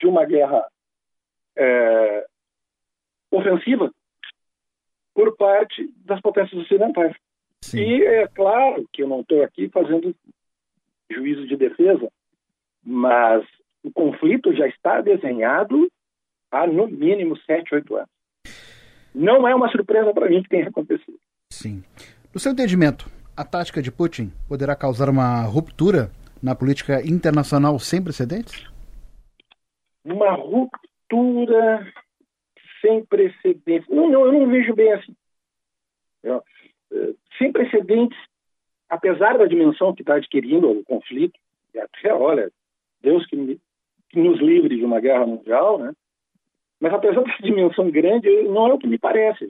de 0.00 0.06
uma 0.06 0.24
guerra 0.24 0.66
é, 1.56 2.26
ofensiva 3.30 3.92
por 5.14 5.36
parte 5.36 5.92
das 6.04 6.20
potências 6.20 6.58
ocidentais. 6.62 7.14
Sim. 7.62 7.78
E 7.78 8.04
é 8.04 8.26
claro 8.28 8.88
que 8.92 9.02
eu 9.02 9.08
não 9.08 9.20
estou 9.20 9.42
aqui 9.42 9.68
fazendo 9.68 10.14
juízo 11.10 11.46
de 11.46 11.56
defesa, 11.56 12.10
mas 12.82 13.44
o 13.82 13.90
conflito 13.92 14.54
já 14.54 14.66
está 14.66 15.00
desenhado 15.02 15.90
há 16.50 16.66
no 16.66 16.88
mínimo 16.88 17.36
sete, 17.38 17.74
oito 17.74 17.96
anos. 17.96 18.08
Não 19.14 19.46
é 19.46 19.54
uma 19.54 19.70
surpresa 19.70 20.12
para 20.14 20.28
mim 20.28 20.42
que 20.42 20.48
tenha 20.48 20.68
acontecido. 20.68 21.18
Sim. 21.50 21.82
No 22.32 22.40
seu 22.40 22.52
entendimento, 22.52 23.10
a 23.40 23.44
tática 23.44 23.80
de 23.80 23.90
Putin 23.90 24.32
poderá 24.48 24.76
causar 24.76 25.08
uma 25.08 25.42
ruptura 25.42 26.10
na 26.42 26.54
política 26.54 27.00
internacional 27.06 27.78
sem 27.78 28.02
precedentes? 28.02 28.70
uma 30.04 30.32
ruptura 30.32 31.86
sem 32.80 33.04
precedentes. 33.04 33.88
Não, 33.88 34.08
não, 34.08 34.26
eu 34.26 34.32
não 34.32 34.48
vejo 34.48 34.74
bem 34.74 34.92
assim. 34.92 35.14
Eu, 36.22 36.42
eh, 36.92 37.14
sem 37.38 37.52
precedentes, 37.52 38.18
apesar 38.88 39.38
da 39.38 39.46
dimensão 39.46 39.94
que 39.94 40.02
está 40.02 40.14
adquirindo 40.14 40.70
o 40.70 40.84
conflito, 40.84 41.38
até, 41.76 42.12
olha, 42.12 42.50
Deus 43.02 43.26
que, 43.26 43.36
me, 43.36 43.60
que, 44.08 44.18
nos 44.18 44.40
livre 44.40 44.76
de 44.76 44.84
uma 44.84 45.00
guerra 45.00 45.26
mundial, 45.26 45.78
né? 45.78 45.92
Mas 46.80 46.92
apesar 46.92 47.22
dessa 47.24 47.42
dimensão 47.42 47.90
grande, 47.90 48.28
não 48.44 48.68
é 48.68 48.72
o 48.72 48.78
que 48.78 48.86
me 48.86 48.98
parece. 48.98 49.44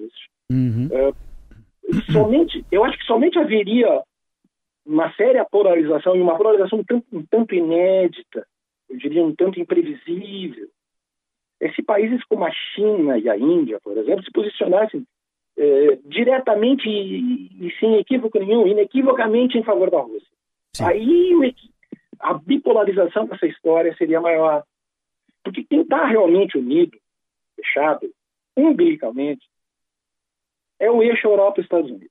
Uhum. 0.50 0.88
É, 0.90 1.12
somente, 2.12 2.64
eu 2.70 2.85
acho 2.85 2.99
que 2.99 3.04
somente 3.04 3.38
haveria 3.38 4.02
uma 4.87 5.12
séria 5.14 5.44
polarização 5.44 6.16
e 6.16 6.20
uma 6.20 6.37
polarização 6.37 6.80
um 6.80 6.85
tanto, 6.85 7.06
um 7.12 7.25
tanto 7.30 7.54
inédita 7.54 8.47
eu 8.90 8.97
diria, 8.97 9.25
um 9.25 9.35
tanto 9.35 9.61
imprevisível. 9.61 10.68
É 11.61 11.70
se 11.73 11.82
países 11.82 12.23
como 12.25 12.44
a 12.44 12.50
China 12.50 13.16
e 13.16 13.28
a 13.28 13.38
Índia, 13.38 13.78
por 13.82 13.97
exemplo, 13.97 14.25
se 14.25 14.32
posicionassem 14.32 15.06
é, 15.56 15.99
diretamente 16.04 16.88
e, 16.88 17.66
e, 17.66 17.73
sem 17.78 17.97
equívoco 17.97 18.38
nenhum, 18.38 18.66
inequivocamente 18.66 19.56
em 19.56 19.62
favor 19.62 19.90
da 19.90 20.00
Rússia. 20.00 20.28
Sim. 20.75 20.85
Aí 20.85 21.54
a 22.18 22.35
bipolarização 22.35 23.26
dessa 23.26 23.47
história 23.47 23.94
seria 23.97 24.20
maior. 24.20 24.64
Porque 25.44 25.64
quem 25.64 25.82
está 25.82 26.04
realmente 26.06 26.59
unido, 26.59 26.99
fechado, 27.56 28.11
umbilicalmente, 28.56 29.47
é 30.81 30.91
o 30.91 31.03
eixo 31.03 31.29
Europa-Estados 31.29 31.91
Unidos. 31.91 32.11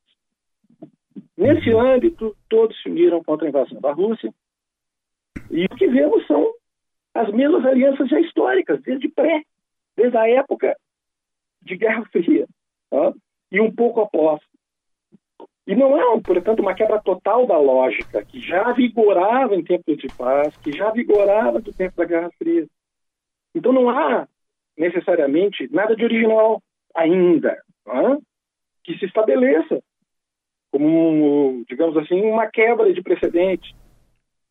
Nesse 1.36 1.72
âmbito, 1.72 2.38
todos 2.48 2.80
se 2.82 2.90
uniram 2.90 3.24
contra 3.24 3.48
a 3.48 3.50
invasão 3.50 3.82
da 3.82 3.92
Rússia. 3.92 4.32
E 5.50 5.66
o 5.66 5.70
que 5.70 5.88
vemos 5.88 6.26
são 6.28 6.54
as 7.14 7.30
mesmas 7.34 7.66
alianças 7.66 8.08
já 8.08 8.20
históricas, 8.20 8.82
desde 8.84 9.10
pré, 9.10 9.42
desde 9.98 10.16
a 10.16 10.30
época 10.30 10.78
de 11.62 11.76
Guerra 11.76 12.06
Fria, 12.12 12.48
tá? 12.90 13.14
e 13.52 13.60
um 13.60 13.74
pouco 13.74 14.02
após. 14.02 14.40
E 15.66 15.76
não 15.76 15.98
é, 15.98 16.22
portanto, 16.22 16.60
uma 16.60 16.76
quebra 16.76 17.02
total 17.02 17.46
da 17.48 17.58
lógica 17.58 18.24
que 18.24 18.40
já 18.40 18.72
vigorava 18.72 19.56
em 19.56 19.64
tempos 19.64 19.98
de 19.98 20.08
paz, 20.16 20.56
que 20.58 20.72
já 20.72 20.92
vigorava 20.92 21.60
do 21.60 21.74
tempo 21.74 21.96
da 21.98 22.06
Guerra 22.06 22.30
Fria. 22.38 22.68
Então 23.56 23.72
não 23.74 23.90
há 23.90 24.28
necessariamente 24.78 25.68
nada 25.72 25.96
de 25.96 26.04
original 26.04 26.62
ainda 26.96 27.58
tá? 27.90 28.18
Que 28.90 28.98
se 28.98 29.06
estabeleça 29.06 29.82
como, 30.72 31.64
digamos 31.68 31.98
assim, 31.98 32.22
uma 32.22 32.48
quebra 32.48 32.92
de 32.92 33.02
precedente. 33.02 33.76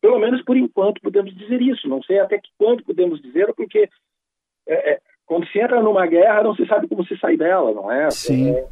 Pelo 0.01 0.19
menos 0.19 0.41
por 0.43 0.55
enquanto 0.55 1.01
podemos 1.01 1.35
dizer 1.35 1.61
isso. 1.61 1.87
Não 1.87 2.01
sei 2.03 2.19
até 2.19 2.37
que 2.37 2.49
quando 2.57 2.83
podemos 2.83 3.21
dizer, 3.21 3.53
porque 3.53 3.89
é, 4.67 4.93
é, 4.93 4.99
quando 5.25 5.45
se 5.47 5.59
entra 5.59 5.81
numa 5.81 6.05
guerra 6.07 6.43
não 6.43 6.55
se 6.55 6.65
sabe 6.65 6.87
como 6.87 7.05
se 7.05 7.17
sai 7.17 7.35
dela, 7.35 7.73
não 7.73 7.91
é? 7.91 8.09
Sim. 8.11 8.51
É, 8.51 8.67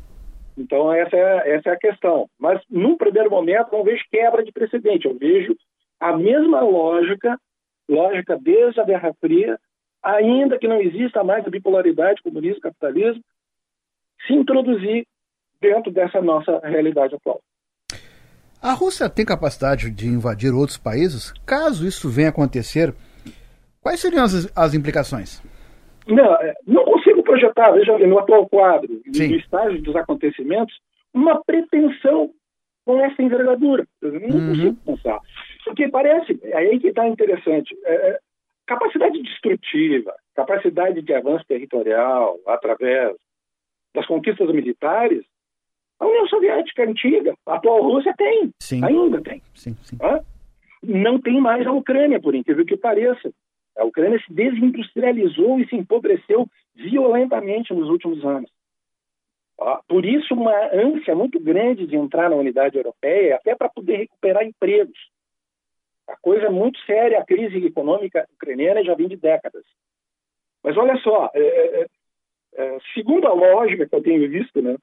então 0.57 0.91
essa 0.91 1.15
é, 1.15 1.55
essa 1.55 1.69
é 1.69 1.74
a 1.74 1.79
questão. 1.79 2.29
Mas 2.39 2.62
num 2.69 2.97
primeiro 2.97 3.29
momento 3.29 3.71
não 3.71 3.83
vejo 3.83 4.03
quebra 4.09 4.43
de 4.43 4.51
precedente. 4.51 5.05
Eu 5.05 5.17
vejo 5.17 5.55
a 6.00 6.15
mesma 6.15 6.62
lógica, 6.62 7.38
lógica 7.89 8.38
desde 8.41 8.79
a 8.79 8.86
Guerra 8.86 9.13
Fria, 9.19 9.59
ainda 10.01 10.57
que 10.57 10.67
não 10.67 10.81
exista 10.81 11.24
mais 11.24 11.45
a 11.45 11.50
bipolaridade, 11.50 12.21
comunismo, 12.21 12.62
capitalismo, 12.62 13.21
se 14.25 14.33
introduzir 14.33 15.05
dentro 15.61 15.91
dessa 15.91 16.21
nossa 16.21 16.59
realidade 16.63 17.15
atual. 17.15 17.39
A 18.61 18.73
Rússia 18.73 19.09
tem 19.09 19.25
capacidade 19.25 19.89
de 19.91 20.07
invadir 20.07 20.51
outros 20.51 20.77
países? 20.77 21.31
Caso 21.45 21.87
isso 21.87 22.09
venha 22.09 22.29
a 22.29 22.31
acontecer, 22.31 22.93
quais 23.81 23.99
seriam 23.99 24.23
as, 24.23 24.51
as 24.55 24.73
implicações? 24.73 25.41
Não, 26.07 26.33
é, 26.35 26.53
não 26.65 26.83
consigo 26.83 27.21
projetar, 27.23 27.71
veja 27.71 27.97
no 27.99 28.19
atual 28.19 28.47
quadro, 28.47 29.01
Sim. 29.13 29.27
no 29.27 29.35
estágio 29.35 29.81
dos 29.81 29.95
acontecimentos, 29.95 30.73
uma 31.13 31.43
pretensão 31.43 32.31
com 32.85 33.03
essa 33.03 33.21
envergadura. 33.21 33.85
Eu 34.01 34.13
não 34.13 34.29
uhum. 34.29 34.49
consigo 34.49 34.77
pensar. 34.85 35.19
Porque 35.65 35.89
parece, 35.89 36.39
aí 36.53 36.79
que 36.79 36.87
está 36.87 37.07
interessante, 37.07 37.77
é, 37.85 37.93
é, 37.93 38.19
capacidade 38.65 39.21
destrutiva, 39.21 40.13
capacidade 40.35 41.01
de 41.01 41.13
avanço 41.13 41.45
territorial 41.47 42.37
através 42.47 43.13
das 43.93 44.05
conquistas 44.05 44.49
militares, 44.51 45.25
a 46.00 46.06
União 46.06 46.27
Soviética 46.27 46.84
antiga, 46.84 47.34
a 47.46 47.56
atual 47.56 47.82
Rússia 47.82 48.13
tem, 48.18 48.51
sim. 48.62 48.84
ainda 48.84 49.22
tem. 49.22 49.42
Sim, 49.56 49.75
sim. 49.82 49.98
Não 50.84 51.20
tem 51.20 51.42
mais 51.42 51.66
a 51.66 51.72
Ucrânia, 51.72 52.20
por 52.20 52.36
incrível 52.36 52.66
que 52.66 52.77
pareça. 52.77 53.32
A 53.77 53.84
Ucrânia 53.84 54.20
se 54.20 54.32
desindustrializou 54.32 55.60
e 55.60 55.68
se 55.68 55.75
empobreceu 55.75 56.48
violentamente 56.75 57.74
nos 57.74 57.89
últimos 57.89 58.24
anos. 58.24 58.50
Por 59.88 60.06
isso, 60.06 60.36
uma 60.36 60.56
ânsia 60.72 61.16
muito 61.16 61.39
grande 61.39 61.88
de 61.88 61.96
entrar 61.96 62.30
na 62.30 62.36
unidade 62.36 62.77
europeia, 62.77 63.36
até 63.36 63.56
para 63.56 63.70
poder 63.70 63.98
recuperar 63.98 64.44
empregos. 64.44 64.98
A 66.08 66.16
coisa 66.18 66.46
é 66.46 66.50
muito 66.50 66.80
séria, 66.86 67.20
a 67.20 67.25
crise 67.25 67.66
econômica 67.66 68.27
ucraniana 68.34 68.84
já 68.84 68.94
vem 68.94 69.08
de 69.08 69.18
décadas. 69.18 69.63
Mas 70.63 70.77
olha 70.77 70.96
só, 70.98 71.32
é, 71.34 71.42
é, 71.42 71.86
é, 72.56 72.77
segundo 72.94 73.27
a 73.27 73.34
lógica 73.34 73.88
que 73.88 73.96
eu 73.96 74.01
tenho 74.01 74.30
visto, 74.30 74.62
né, 74.62 74.75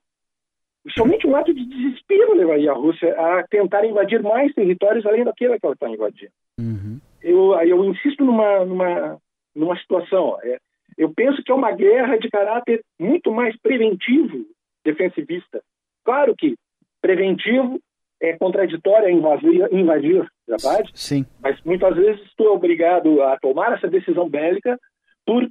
somente 0.90 1.26
um 1.26 1.34
ato 1.34 1.52
de 1.54 1.64
desespero 1.64 2.34
levaria 2.34 2.70
a 2.70 2.74
Rússia 2.74 3.14
a 3.18 3.46
tentar 3.48 3.84
invadir 3.84 4.22
mais 4.22 4.52
territórios 4.54 5.06
além 5.06 5.24
daquele 5.24 5.58
que 5.58 5.66
ela 5.66 5.74
está 5.74 5.88
invadindo. 5.88 6.32
Uhum. 6.58 7.00
Eu, 7.22 7.54
eu 7.62 7.84
insisto 7.84 8.24
numa, 8.24 8.64
numa, 8.64 9.18
numa 9.54 9.76
situação. 9.78 10.38
É, 10.42 10.58
eu 10.98 11.12
penso 11.14 11.42
que 11.42 11.50
é 11.50 11.54
uma 11.54 11.72
guerra 11.72 12.16
de 12.16 12.28
caráter 12.28 12.82
muito 12.98 13.32
mais 13.32 13.56
preventivo 13.60 14.44
defensivista. 14.84 15.62
Claro 16.04 16.34
que 16.36 16.54
preventivo 17.00 17.80
é 18.20 18.36
contraditório 18.36 19.08
a 19.08 19.10
invadir, 19.10 19.68
invadir 19.72 20.26
verdade? 20.46 20.90
Sim. 20.94 21.26
Mas 21.40 21.60
muitas 21.62 21.96
vezes 21.96 22.22
estou 22.26 22.54
obrigado 22.54 23.22
a 23.22 23.38
tomar 23.38 23.72
essa 23.72 23.88
decisão 23.88 24.28
bélica 24.28 24.78
por, 25.26 25.48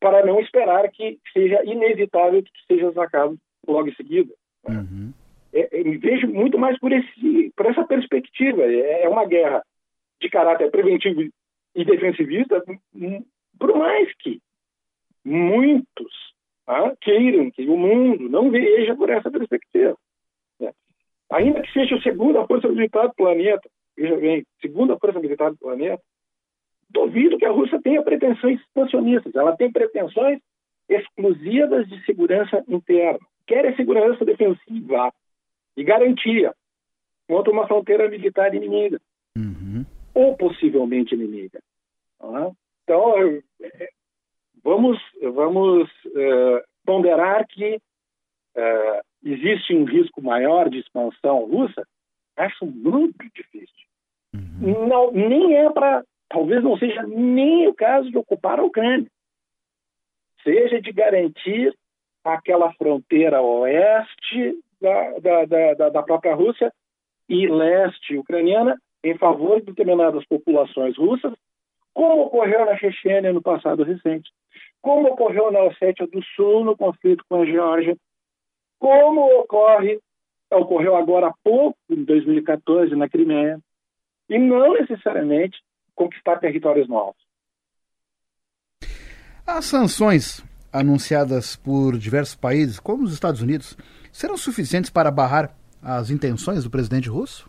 para 0.00 0.24
não 0.24 0.40
esperar 0.40 0.88
que 0.90 1.18
seja 1.32 1.62
inevitável 1.64 2.42
que 2.42 2.50
seja 2.66 2.88
atacado 2.88 3.36
logo 3.66 3.88
em 3.88 3.94
seguida. 3.94 4.32
Uhum. 4.68 5.12
É, 5.52 5.80
é, 5.80 5.82
vejo 5.98 6.26
muito 6.28 6.58
mais 6.58 6.78
por, 6.78 6.92
esse, 6.92 7.52
por 7.56 7.66
essa 7.66 7.84
perspectiva. 7.84 8.62
É, 8.62 9.02
é 9.02 9.08
uma 9.08 9.24
guerra 9.24 9.62
de 10.20 10.28
caráter 10.28 10.70
preventivo 10.70 11.22
e 11.74 11.84
defensivista, 11.84 12.62
por 13.58 13.76
mais 13.76 14.14
que 14.16 14.40
muitos 15.24 16.34
ah, 16.66 16.94
queiram 17.00 17.50
que 17.50 17.66
o 17.68 17.76
mundo 17.76 18.28
não 18.28 18.50
veja 18.50 18.94
por 18.96 19.10
essa 19.10 19.30
perspectiva. 19.30 19.96
Né? 20.58 20.72
Ainda 21.30 21.62
que 21.62 21.72
seja 21.72 21.96
a 21.96 22.02
segunda 22.02 22.46
força 22.46 22.68
militar 22.68 23.08
do 23.08 23.14
planeta, 23.14 23.68
veja 23.96 24.16
bem, 24.16 24.46
segunda 24.60 24.98
força 24.98 25.20
militar 25.20 25.50
do 25.50 25.58
planeta, 25.58 26.02
duvido 26.90 27.38
que 27.38 27.44
a 27.44 27.50
Rússia 27.50 27.80
tenha 27.82 28.02
pretensões 28.02 28.60
expansionistas. 28.60 29.34
Ela 29.34 29.56
tem 29.56 29.70
pretensões 29.70 30.40
exclusivas 30.88 31.88
de 31.88 32.04
segurança 32.04 32.64
interna. 32.68 33.26
Quer 33.46 33.74
segurança 33.76 34.24
defensiva 34.24 35.12
e 35.76 35.84
garantia 35.84 36.54
contra 37.28 37.52
uma 37.52 37.66
fronteira 37.66 38.08
militar 38.08 38.54
inimiga. 38.54 39.00
Uhum. 39.36 39.84
Ou 40.14 40.36
possivelmente 40.36 41.14
inimiga. 41.14 41.60
Ah, 42.20 42.50
então, 42.84 43.18
é, 43.60 43.88
Vamos, 44.64 44.98
vamos 45.20 45.90
uh, 46.06 46.64
ponderar 46.86 47.46
que 47.46 47.76
uh, 47.76 49.00
existe 49.22 49.74
um 49.74 49.84
risco 49.84 50.22
maior 50.22 50.70
de 50.70 50.78
expansão 50.78 51.44
russa? 51.44 51.86
Acho 52.34 52.64
muito 52.64 53.14
difícil. 53.34 53.86
Uhum. 54.34 54.88
Não, 54.88 55.12
nem 55.12 55.54
é 55.54 55.70
para. 55.70 56.02
Talvez 56.30 56.64
não 56.64 56.78
seja 56.78 57.02
nem 57.02 57.68
o 57.68 57.74
caso 57.74 58.10
de 58.10 58.16
ocupar 58.16 58.58
a 58.58 58.64
Ucrânia. 58.64 59.06
Seja 60.42 60.80
de 60.80 60.90
garantir 60.92 61.76
aquela 62.24 62.72
fronteira 62.74 63.42
oeste 63.42 64.58
da, 64.80 65.18
da, 65.18 65.74
da, 65.74 65.88
da 65.90 66.02
própria 66.02 66.34
Rússia 66.34 66.72
e 67.28 67.46
leste 67.46 68.16
ucraniana 68.16 68.76
em 69.02 69.16
favor 69.18 69.60
de 69.60 69.66
determinadas 69.66 70.24
populações 70.26 70.96
russas, 70.96 71.34
como 71.92 72.22
ocorreu 72.22 72.64
na 72.64 72.76
Chechênia 72.76 73.32
no 73.32 73.42
passado 73.42 73.82
recente 73.82 74.30
como 74.84 75.08
ocorreu 75.08 75.50
na 75.50 75.62
Ossétia 75.62 76.06
do 76.06 76.22
Sul 76.36 76.62
no 76.62 76.76
conflito 76.76 77.24
com 77.26 77.40
a 77.40 77.46
Geórgia, 77.46 77.96
como 78.78 79.40
ocorre, 79.40 79.98
ocorreu 80.52 80.94
agora 80.94 81.28
há 81.28 81.34
pouco, 81.42 81.78
em 81.88 82.04
2014, 82.04 82.94
na 82.94 83.08
Crimeia, 83.08 83.58
e 84.28 84.38
não 84.38 84.74
necessariamente 84.74 85.58
conquistar 85.94 86.38
territórios 86.38 86.86
novos. 86.86 87.16
As 89.46 89.64
sanções 89.64 90.44
anunciadas 90.74 91.54
por 91.54 91.96
diversos 91.96 92.34
países, 92.34 92.80
como 92.80 93.04
os 93.04 93.12
Estados 93.12 93.40
Unidos, 93.40 93.76
serão 94.10 94.36
suficientes 94.36 94.90
para 94.90 95.08
barrar 95.08 95.56
as 95.80 96.10
intenções 96.10 96.64
do 96.64 96.70
presidente 96.70 97.08
russo? 97.08 97.48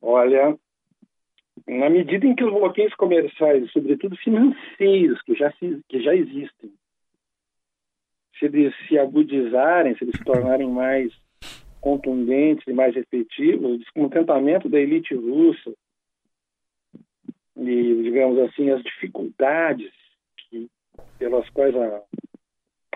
Olha, 0.00 0.56
na 1.66 1.90
medida 1.90 2.24
em 2.24 2.36
que 2.36 2.44
os 2.44 2.52
bloqueios 2.52 2.94
comerciais, 2.94 3.68
sobretudo 3.72 4.16
financeiros, 4.16 5.20
que 5.22 5.34
já, 5.34 5.50
se, 5.58 5.80
que 5.88 6.00
já 6.00 6.14
existem, 6.14 6.72
se 8.38 8.44
eles 8.44 8.72
se 8.86 8.96
agudizarem, 8.96 9.96
se 9.96 10.04
eles 10.04 10.16
se 10.16 10.24
tornarem 10.24 10.70
mais 10.70 11.12
contundentes 11.80 12.64
e 12.68 12.72
mais 12.72 12.94
efetivos, 12.94 13.72
o 13.72 13.78
descontentamento 13.78 14.68
da 14.68 14.78
elite 14.78 15.14
russa 15.14 15.72
e, 17.56 18.02
digamos 18.04 18.38
assim, 18.38 18.70
as 18.70 18.82
dificuldades 18.82 19.90
pelas 21.18 21.48
quais 21.50 21.74
a, 21.74 22.02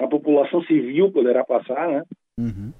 a 0.00 0.06
população 0.08 0.62
civil 0.64 1.10
poderá 1.12 1.44
passar, 1.44 1.88
né? 1.88 2.02
Uhum. 2.38 2.72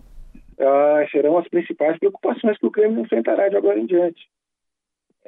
Ah, 0.58 1.06
serão 1.10 1.38
as 1.38 1.48
principais 1.48 1.98
preocupações 1.98 2.58
que 2.58 2.66
o 2.66 2.70
Kremlin 2.70 3.02
enfrentará 3.02 3.48
de 3.48 3.56
agora 3.56 3.78
em 3.78 3.86
diante 3.86 4.28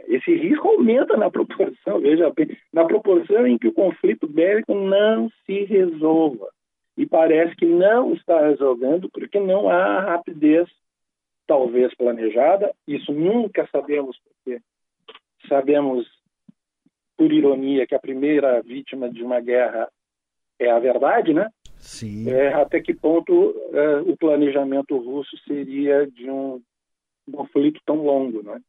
esse 0.08 0.34
risco 0.34 0.68
aumenta 0.68 1.16
na 1.16 1.30
proporção, 1.30 2.00
veja 2.00 2.30
bem, 2.30 2.56
na 2.72 2.84
proporção 2.84 3.46
em 3.46 3.58
que 3.58 3.68
o 3.68 3.72
conflito 3.72 4.26
bélico 4.26 4.74
não 4.74 5.30
se 5.46 5.64
resolva. 5.64 6.48
E 6.96 7.06
parece 7.06 7.56
que 7.56 7.64
não 7.64 8.12
está 8.12 8.48
resolvendo 8.48 9.08
porque 9.10 9.40
não 9.40 9.68
há 9.68 10.00
rapidez, 10.00 10.68
talvez 11.46 11.94
planejada. 11.94 12.72
Isso 12.86 13.12
nunca 13.12 13.66
sabemos, 13.72 14.18
porque 14.18 14.60
sabemos, 15.48 16.06
por 17.22 17.32
ironia, 17.32 17.86
que 17.86 17.94
a 17.94 18.00
primeira 18.00 18.60
vítima 18.62 19.08
de 19.08 19.22
uma 19.22 19.40
guerra 19.40 19.88
é 20.58 20.68
a 20.68 20.80
verdade, 20.80 21.32
né? 21.32 21.48
Sim. 21.78 22.28
É, 22.28 22.52
até 22.52 22.80
que 22.80 22.92
ponto 22.92 23.54
é, 23.72 24.00
o 24.00 24.16
planejamento 24.16 24.96
russo 24.96 25.36
seria 25.46 26.04
de 26.04 26.28
um 26.28 26.60
conflito 27.32 27.80
tão 27.86 28.04
longo, 28.04 28.42
né? 28.42 28.60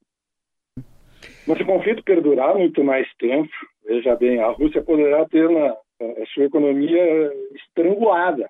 Mas 1.48 1.58
se 1.58 1.63
o 1.63 1.66
conflito 1.66 2.04
perdurar 2.04 2.56
muito 2.56 2.84
mais 2.84 3.12
tempo, 3.16 3.50
veja 3.84 4.16
bem, 4.16 4.39
a 4.39 4.50
Rússia 4.50 4.84
poderá 4.84 5.28
ter 5.28 5.50
na, 5.50 5.72
a 5.72 6.26
sua 6.32 6.46
economia 6.46 7.34
estrangulada, 7.56 8.48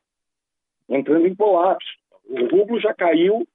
entrando 0.90 1.28
em 1.28 1.36
colapso. 1.36 1.94
O 2.26 2.46
rublo 2.48 2.78
já 2.78 2.94
caiu 2.94 3.48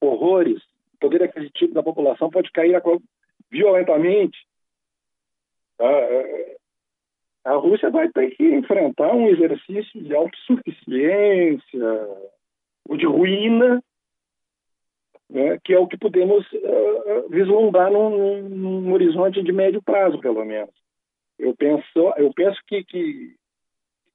horrores. 0.00 0.60
O 0.94 0.98
poder 0.98 1.22
aquisitivo 1.22 1.74
da 1.74 1.82
população 1.82 2.28
pode 2.28 2.50
cair 2.50 2.74
violentamente. 3.52 4.36
A, 5.80 7.52
a 7.52 7.56
Rússia 7.56 7.90
vai 7.90 8.08
ter 8.08 8.30
que 8.36 8.44
enfrentar 8.44 9.14
um 9.14 9.28
exercício 9.28 10.02
de 10.02 10.14
autossuficiência, 10.14 12.08
ou 12.88 12.96
de 12.96 13.06
ruína, 13.06 13.82
né, 15.28 15.58
que 15.64 15.72
é 15.72 15.78
o 15.78 15.86
que 15.86 15.96
podemos 15.96 16.46
uh, 16.52 17.28
vislumbrar 17.30 17.90
num, 17.90 18.48
num, 18.48 18.92
horizonte 18.92 19.42
de 19.42 19.52
médio 19.52 19.82
prazo, 19.82 20.18
pelo 20.20 20.44
menos. 20.44 20.70
Eu 21.38 21.54
penso, 21.56 21.98
eu 22.16 22.32
penso 22.34 22.60
que, 22.66 22.84
que 22.84 23.34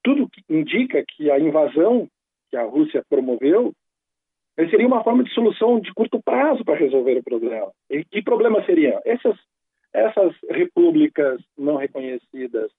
tudo 0.04 0.30
indica 0.50 1.04
que 1.06 1.30
a 1.30 1.40
invasão 1.40 2.08
que 2.50 2.58
a 2.58 2.64
Rússia 2.64 3.04
promoveu 3.10 3.74
seria 4.70 4.88
uma 4.88 5.04
forma 5.04 5.24
de 5.24 5.34
solução 5.34 5.80
de 5.80 5.94
curto 5.94 6.22
prazo 6.22 6.66
para 6.66 6.76
resolver 6.76 7.18
o 7.18 7.24
problema. 7.24 7.72
E 7.90 8.04
que 8.04 8.22
problema 8.22 8.64
seria? 8.66 9.00
Essas, 9.06 9.38
essas 9.94 10.34
repúblicas 10.50 11.42
não 11.58 11.76
reconhecidas, 11.76 12.72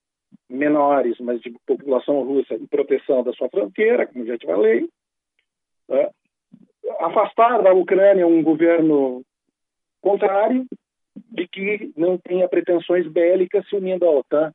menores, 0.49 1.18
mas 1.20 1.40
de 1.40 1.55
população 1.66 2.23
russa, 2.23 2.55
em 2.55 2.66
proteção 2.66 3.23
da 3.23 3.33
sua 3.33 3.49
fronteira, 3.49 4.07
como 4.07 4.27
já 4.27 4.38
te 4.38 4.46
falei, 4.46 4.88
né? 5.88 6.09
afastar 7.01 7.62
da 7.62 7.73
Ucrânia 7.73 8.27
um 8.27 8.42
governo 8.42 9.23
contrário 10.01 10.66
e 11.37 11.46
que 11.46 11.92
não 11.96 12.18
tenha 12.18 12.49
pretensões 12.49 13.07
bélicas 13.07 13.68
se 13.68 13.77
unindo 13.77 14.05
à 14.05 14.11
OTAN. 14.11 14.53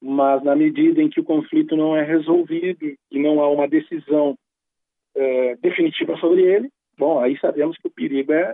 Mas, 0.00 0.42
na 0.44 0.54
medida 0.54 1.00
em 1.00 1.08
que 1.08 1.20
o 1.20 1.24
conflito 1.24 1.74
não 1.74 1.96
é 1.96 2.02
resolvido 2.02 2.94
e 3.10 3.18
não 3.18 3.40
há 3.40 3.48
uma 3.48 3.66
decisão 3.66 4.36
é, 5.14 5.56
definitiva 5.56 6.16
sobre 6.18 6.42
ele, 6.42 6.68
bom, 6.98 7.18
aí 7.18 7.38
sabemos 7.38 7.76
que 7.78 7.88
o 7.88 7.90
perigo 7.90 8.32
é, 8.32 8.52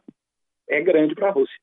é 0.68 0.80
grande 0.80 1.14
para 1.14 1.28
a 1.28 1.32
Rússia. 1.32 1.58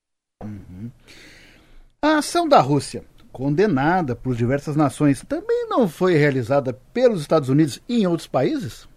A 2.01 2.19
ação 2.19 2.47
da 2.47 2.61
Rússia, 2.61 3.03
condenada 3.31 4.15
por 4.15 4.33
diversas 4.33 4.75
nações, 4.75 5.21
também 5.23 5.67
não 5.67 5.87
foi 5.87 6.13
realizada 6.13 6.73
pelos 6.93 7.21
Estados 7.21 7.49
Unidos 7.49 7.81
e 7.89 8.01
em 8.01 8.07
outros 8.07 8.27
países? 8.27 8.87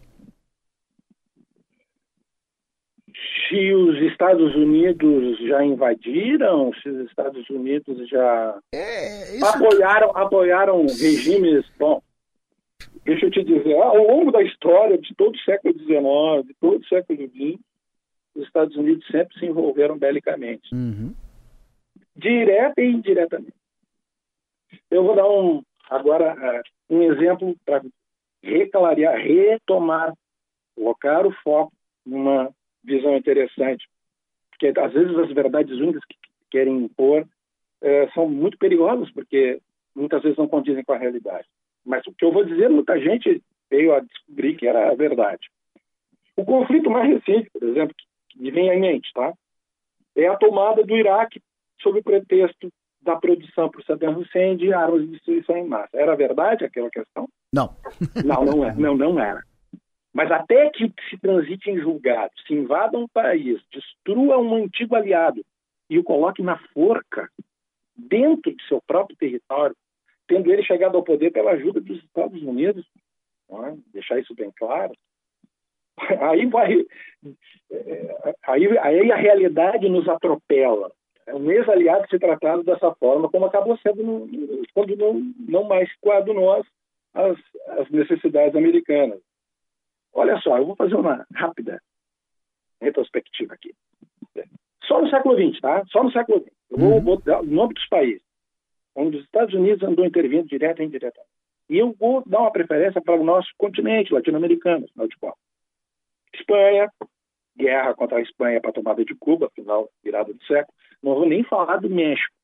se 3.52 3.74
os 3.74 4.00
Estados 4.10 4.54
Unidos 4.54 5.38
já 5.46 5.62
invadiram, 5.62 6.72
se 6.82 6.88
os 6.88 7.06
Estados 7.06 7.48
Unidos 7.50 8.08
já 8.08 8.58
é, 8.74 9.36
isso... 9.36 9.44
apoiaram, 9.44 10.10
apoiaram 10.16 10.86
regimes. 10.86 11.66
Bom, 11.78 12.02
deixa 13.04 13.26
eu 13.26 13.30
te 13.30 13.44
dizer, 13.44 13.74
ao 13.74 13.98
longo 13.98 14.32
da 14.32 14.42
história 14.42 14.96
de 14.96 15.14
todo 15.14 15.34
o 15.34 15.40
século 15.40 15.74
XIX, 15.74 16.46
de 16.46 16.54
todo 16.58 16.80
o 16.80 16.86
século 16.86 17.18
XX, 17.28 17.60
os 18.34 18.46
Estados 18.46 18.74
Unidos 18.74 19.06
sempre 19.08 19.38
se 19.38 19.44
envolveram 19.44 19.98
belicamente, 19.98 20.74
uhum. 20.74 21.12
Direta 22.14 22.80
e 22.80 22.90
indiretamente. 22.90 23.54
Eu 24.90 25.04
vou 25.04 25.14
dar 25.14 25.28
um 25.28 25.62
agora 25.90 26.34
uh, 26.34 26.94
um 26.94 27.02
exemplo 27.02 27.54
para 27.64 27.82
reclarear, 28.42 29.16
retomar, 29.16 30.12
colocar 30.74 31.26
o 31.26 31.32
foco 31.42 31.72
numa 32.04 32.50
visão 32.82 33.16
interessante, 33.16 33.88
porque 34.50 34.78
às 34.78 34.92
vezes 34.92 35.16
as 35.16 35.32
verdades 35.32 35.76
únicas 35.78 36.04
que 36.04 36.16
querem 36.50 36.76
impor 36.76 37.26
é, 37.80 38.08
são 38.10 38.28
muito 38.28 38.58
perigosas, 38.58 39.10
porque 39.12 39.60
muitas 39.94 40.22
vezes 40.22 40.38
não 40.38 40.48
condizem 40.48 40.84
com 40.84 40.92
a 40.92 40.98
realidade. 40.98 41.46
Mas 41.84 42.06
o 42.06 42.12
que 42.12 42.24
eu 42.24 42.32
vou 42.32 42.44
dizer, 42.44 42.68
muita 42.68 42.98
gente 42.98 43.42
veio 43.70 43.94
a 43.94 44.00
descobrir 44.00 44.56
que 44.56 44.66
era 44.66 44.90
a 44.90 44.94
verdade. 44.94 45.48
O 46.36 46.44
conflito 46.44 46.90
mais 46.90 47.08
recente, 47.08 47.50
por 47.50 47.62
exemplo, 47.62 47.94
que 48.28 48.40
me 48.40 48.50
vem 48.50 48.70
à 48.70 48.78
mente, 48.78 49.12
tá? 49.12 49.32
é 50.16 50.26
a 50.26 50.36
tomada 50.36 50.84
do 50.84 50.96
Iraque 50.96 51.40
sob 51.82 51.98
o 51.98 52.02
pretexto 52.02 52.70
da 53.02 53.16
produção 53.16 53.68
por 53.68 53.82
Saddam 53.84 54.18
Hussein 54.18 54.56
de 54.56 54.72
armas 54.72 55.02
de 55.02 55.08
destruição 55.08 55.56
em 55.56 55.66
massa. 55.66 55.90
Era 55.94 56.14
verdade 56.14 56.64
aquela 56.64 56.88
questão? 56.88 57.28
Não. 57.52 57.76
não, 58.24 58.44
não, 58.44 58.64
é, 58.64 58.74
não, 58.76 58.96
não 58.96 59.20
era. 59.20 59.42
Mas 60.12 60.30
até 60.30 60.70
que 60.70 60.92
se 61.08 61.18
transite 61.18 61.70
em 61.70 61.80
julgado, 61.80 62.32
se 62.46 62.54
invada 62.54 62.98
um 62.98 63.08
país, 63.08 63.60
destrua 63.72 64.38
um 64.38 64.54
antigo 64.54 64.94
aliado 64.94 65.42
e 65.88 65.98
o 65.98 66.04
coloque 66.04 66.42
na 66.42 66.58
forca, 66.72 67.28
dentro 67.96 68.54
de 68.54 68.66
seu 68.66 68.80
próprio 68.86 69.16
território, 69.16 69.74
tendo 70.26 70.52
ele 70.52 70.62
chegado 70.62 70.96
ao 70.96 71.02
poder 71.02 71.30
pela 71.30 71.52
ajuda 71.52 71.80
dos 71.80 71.98
Estados 72.02 72.42
Unidos, 72.42 72.86
é? 73.50 73.74
deixar 73.92 74.18
isso 74.18 74.34
bem 74.34 74.50
claro, 74.56 74.92
aí 76.30 76.46
vai. 76.46 76.86
É, 77.70 78.34
aí, 78.46 78.78
aí 78.78 79.12
a 79.12 79.16
realidade 79.16 79.88
nos 79.88 80.08
atropela. 80.08 80.90
É 81.26 81.34
um 81.34 81.50
ex-aliado 81.50 82.08
ser 82.08 82.18
tratado 82.18 82.62
dessa 82.64 82.94
forma, 82.94 83.30
como 83.30 83.46
acabou 83.46 83.76
sendo 83.78 84.02
no, 84.02 84.28
quando 84.74 84.96
não, 84.96 85.14
não 85.38 85.64
mais 85.64 85.88
coadunou 86.00 86.52
as, 86.52 86.66
as, 87.14 87.38
as 87.78 87.90
necessidades 87.90 88.56
americanas. 88.56 89.20
Olha 90.12 90.38
só, 90.40 90.58
eu 90.58 90.66
vou 90.66 90.76
fazer 90.76 90.94
uma 90.94 91.26
rápida 91.34 91.80
retrospectiva 92.80 93.54
aqui. 93.54 93.74
Só 94.84 95.00
no 95.00 95.08
século 95.08 95.36
XX, 95.36 95.60
tá? 95.60 95.84
Só 95.86 96.02
no 96.02 96.10
século 96.10 96.40
XX. 96.40 96.52
Eu 96.70 96.78
vou, 96.78 96.92
uhum. 96.94 97.00
vou 97.00 97.20
dar 97.20 97.40
o 97.40 97.46
nome 97.46 97.74
dos 97.74 97.86
países 97.88 98.22
onde 98.94 99.16
os 99.16 99.24
Estados 99.24 99.54
Unidos 99.54 99.82
andou 99.82 100.04
intervindo 100.04 100.46
direto 100.46 100.82
e 100.82 100.84
indiretamente. 100.84 101.30
E 101.68 101.78
eu 101.78 101.94
vou 101.98 102.22
dar 102.26 102.40
uma 102.40 102.52
preferência 102.52 103.00
para 103.00 103.18
o 103.18 103.24
nosso 103.24 103.48
continente 103.56 104.12
latino-americano, 104.12 104.84
afinal 104.84 105.08
de 105.08 105.16
contas. 105.16 105.38
Espanha, 106.34 106.90
guerra 107.56 107.94
contra 107.94 108.18
a 108.18 108.22
Espanha 108.22 108.60
para 108.60 108.70
a 108.70 108.74
tomada 108.74 109.04
de 109.04 109.14
Cuba, 109.14 109.50
final, 109.54 109.88
virada 110.02 110.32
do 110.32 110.44
século. 110.44 110.74
Não 111.02 111.14
vou 111.14 111.26
nem 111.26 111.42
falar 111.42 111.78
do 111.78 111.90
México. 111.90 112.34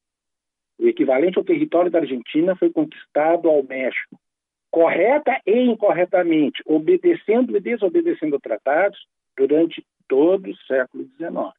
O 0.78 0.86
equivalente 0.86 1.38
ao 1.38 1.44
território 1.44 1.90
da 1.90 2.00
Argentina 2.00 2.56
foi 2.56 2.70
conquistado 2.70 3.48
ao 3.48 3.62
México 3.62 4.18
correta 4.70 5.40
e 5.46 5.58
incorretamente, 5.60 6.62
obedecendo 6.66 7.56
e 7.56 7.60
desobedecendo 7.60 8.38
tratados 8.38 8.98
durante 9.36 9.84
todo 10.06 10.50
o 10.50 10.56
século 10.66 11.04
XIX. 11.16 11.54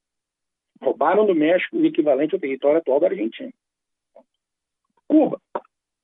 Roubaram 0.82 1.26
do 1.26 1.36
México 1.36 1.78
o 1.78 1.86
equivalente 1.86 2.34
ao 2.34 2.42
território 2.42 2.78
atual 2.78 3.00
da 3.00 3.08
Argentina. 3.08 3.52
Cuba, 5.08 5.42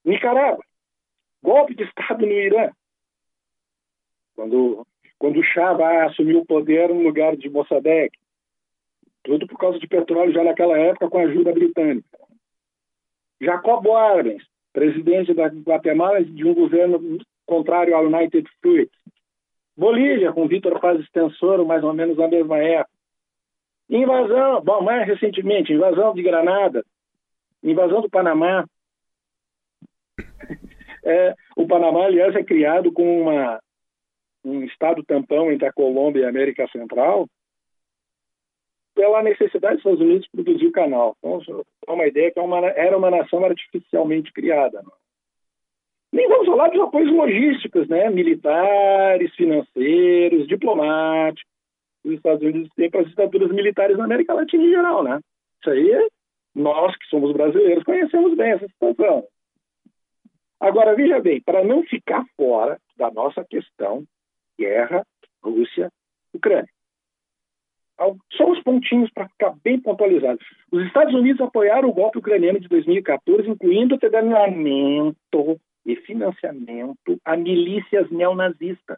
Nicarágua, 0.03 0.63
golpe 1.41 1.75
de 1.75 1.84
Estado 1.84 2.25
no 2.25 2.31
Irã. 2.31 2.71
Quando, 4.36 4.86
quando 5.17 5.39
o 5.39 5.43
Shah 5.43 5.73
vai 5.73 6.01
assumir 6.01 6.36
o 6.36 6.45
poder 6.45 6.89
no 6.89 7.01
lugar 7.01 7.38
de 7.38 7.49
Mossadegh. 7.49 8.12
Tudo 9.25 9.47
por 9.47 9.57
causa 9.57 9.79
de 9.79 9.88
petróleo 9.88 10.31
já 10.31 10.43
naquela 10.43 10.77
época 10.77 11.09
com 11.09 11.17
a 11.17 11.23
ajuda 11.23 11.51
britânica. 11.51 12.07
Jacob 13.41 13.89
Arbenz, 13.91 14.43
presidente 14.71 15.33
da 15.33 15.47
Guatemala 15.47 16.23
de 16.23 16.45
um 16.45 16.53
governo 16.53 17.17
contrário 17.45 17.95
ao 17.95 18.05
United 18.05 18.47
Fruit. 18.61 18.89
Bolívia, 19.75 20.31
com 20.31 20.47
Vitor 20.47 20.79
Paz 20.79 20.99
Extensor, 20.99 21.65
mais 21.65 21.83
ou 21.83 21.91
menos 21.91 22.15
na 22.17 22.27
mesma 22.27 22.59
época. 22.59 22.95
Invasão, 23.89 24.61
bom, 24.61 24.81
mais 24.81 25.05
recentemente, 25.07 25.73
invasão 25.73 26.13
de 26.13 26.21
Granada, 26.21 26.85
invasão 27.63 28.01
do 28.01 28.09
Panamá. 28.09 28.65
É, 31.07 31.35
o 31.55 31.67
Panamá, 31.67 32.05
aliás, 32.05 32.35
é 32.35 32.43
criado 32.43 32.91
com 32.91 33.21
uma, 33.21 33.59
um 34.43 34.63
estado 34.63 35.03
tampão 35.03 35.51
entre 35.51 35.67
a 35.67 35.71
Colômbia 35.71 36.21
e 36.21 36.25
a 36.25 36.29
América 36.29 36.67
Central, 36.69 37.27
pela 38.95 39.21
necessidade 39.21 39.75
dos 39.75 39.81
Estados 39.81 39.99
Unidos 39.99 40.27
produzir 40.29 40.67
o 40.67 40.71
canal. 40.71 41.15
Então, 41.19 41.41
é 41.88 41.91
uma 41.91 42.08
ideia 42.08 42.31
que 42.31 42.39
é 42.39 42.88
era 42.88 42.97
uma 42.97 43.12
nação 43.12 43.43
artificialmente 43.43 44.31
criada. 44.31 44.81
Não? 44.81 44.93
Nem 46.13 46.29
vamos 46.29 46.47
falar 46.47 46.69
dos 46.69 46.79
apoios 46.79 47.12
logísticos, 47.12 47.89
né? 47.89 48.10
militares, 48.10 49.36
financeiros, 49.36 50.47
diplomáticos. 50.47 51.53
Os 52.05 52.13
Estados 52.13 52.41
Unidos 52.41 52.69
têm 52.75 52.89
para 52.89 53.01
as 53.01 53.10
ditaduras 53.10 53.51
militares 53.51 53.97
na 53.97 54.05
América 54.05 54.34
Latina 54.34 54.63
em 54.63 54.69
geral. 54.69 55.03
Né? 55.03 55.19
Isso 55.60 55.69
aí, 55.69 56.10
nós 56.55 56.95
que 56.95 57.05
somos 57.08 57.34
brasileiros, 57.34 57.84
conhecemos 57.84 58.36
bem 58.38 58.51
essa 58.51 58.67
situação. 58.67 59.25
Agora, 60.60 60.95
veja 60.95 61.19
bem, 61.19 61.41
para 61.41 61.63
não 61.63 61.84
ficar 61.84 62.23
fora 62.38 62.79
da 62.95 63.12
nossa 63.12 63.43
questão, 63.43 64.05
guerra, 64.58 65.05
Rússia, 65.43 65.91
Ucrânia. 66.34 66.69
Só 68.34 68.51
os 68.51 68.62
pontinhos 68.62 69.10
para 69.12 69.29
ficar 69.29 69.55
bem 69.63 69.79
pontualizado. 69.79 70.39
Os 70.71 70.86
Estados 70.86 71.13
Unidos 71.13 71.41
apoiaram 71.41 71.89
o 71.89 71.93
golpe 71.93 72.17
ucraniano 72.17 72.60
de 72.60 72.67
2014, 72.67 73.49
incluindo 73.49 73.95
o 73.95 73.97
treinamento 73.97 75.60
e 75.86 75.95
financiamento 75.95 77.19
a 77.23 77.38
milícias 77.38 78.10
neonazistas, 78.12 78.97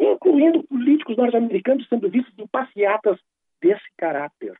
incluindo 0.00 0.64
políticos 0.64 1.16
norte-americanos 1.16 1.86
sendo 1.88 2.08
vistos 2.08 2.32
em 2.38 2.46
passeatas 2.46 3.18
desse 3.60 3.84
caráter. 3.96 4.56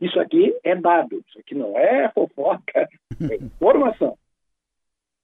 Isso 0.00 0.20
aqui 0.20 0.54
é 0.62 0.74
dado, 0.74 1.24
isso 1.26 1.38
aqui 1.38 1.54
não 1.54 1.78
é 1.78 2.10
fofoca, 2.10 2.88
é 3.30 3.36
informação. 3.40 4.18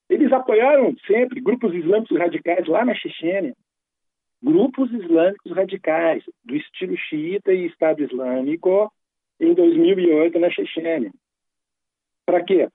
Eles 0.08 0.32
apoiaram 0.32 0.94
sempre 1.06 1.40
grupos 1.40 1.74
islâmicos 1.74 2.18
radicais 2.18 2.66
lá 2.66 2.84
na 2.84 2.94
Chechênia, 2.94 3.54
grupos 4.42 4.90
islâmicos 4.92 5.52
radicais 5.52 6.24
do 6.44 6.56
estilo 6.56 6.96
xiita 6.96 7.52
e 7.52 7.66
Estado 7.66 8.02
Islâmico 8.02 8.92
em 9.38 9.54
2008 9.54 10.38
na 10.38 10.50
Chechênia. 10.50 11.12
Para 12.26 12.42
quê? 12.44 12.68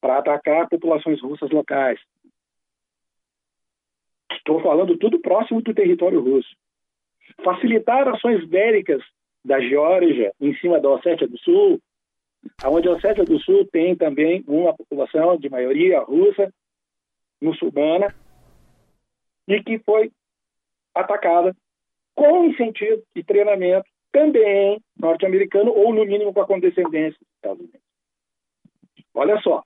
Para 0.00 0.18
atacar 0.18 0.68
populações 0.68 1.20
russas 1.20 1.50
locais. 1.50 2.00
Estou 4.32 4.60
falando 4.60 4.96
tudo 4.96 5.20
próximo 5.20 5.62
do 5.62 5.74
território 5.74 6.20
russo. 6.20 6.48
Facilitar 7.44 8.08
ações 8.08 8.44
bélicas 8.46 9.02
da 9.44 9.60
Geórgia 9.60 10.32
em 10.40 10.54
cima 10.56 10.80
da 10.80 10.88
Ossétia 10.88 11.28
do 11.28 11.38
Sul, 11.38 11.80
onde 12.64 12.88
a 12.88 12.92
Ossétia 12.92 13.24
do 13.24 13.38
Sul 13.40 13.66
tem 13.70 13.94
também 13.94 14.42
uma 14.46 14.74
população 14.74 15.36
de 15.36 15.48
maioria 15.48 16.00
russa, 16.00 16.52
muçulmana, 17.40 18.14
e 19.46 19.62
que 19.62 19.78
foi 19.80 20.10
atacada 20.94 21.54
com 22.14 22.44
incentivo 22.44 23.02
e 23.14 23.24
treinamento 23.24 23.88
também 24.12 24.78
norte-americano 24.98 25.72
ou, 25.72 25.92
no 25.92 26.04
mínimo, 26.04 26.32
com 26.32 26.40
a 26.40 26.46
condescendência 26.46 27.18
dos 27.18 27.34
Estados 27.36 27.60
Unidos. 27.60 27.80
Olha 29.14 29.40
só. 29.40 29.62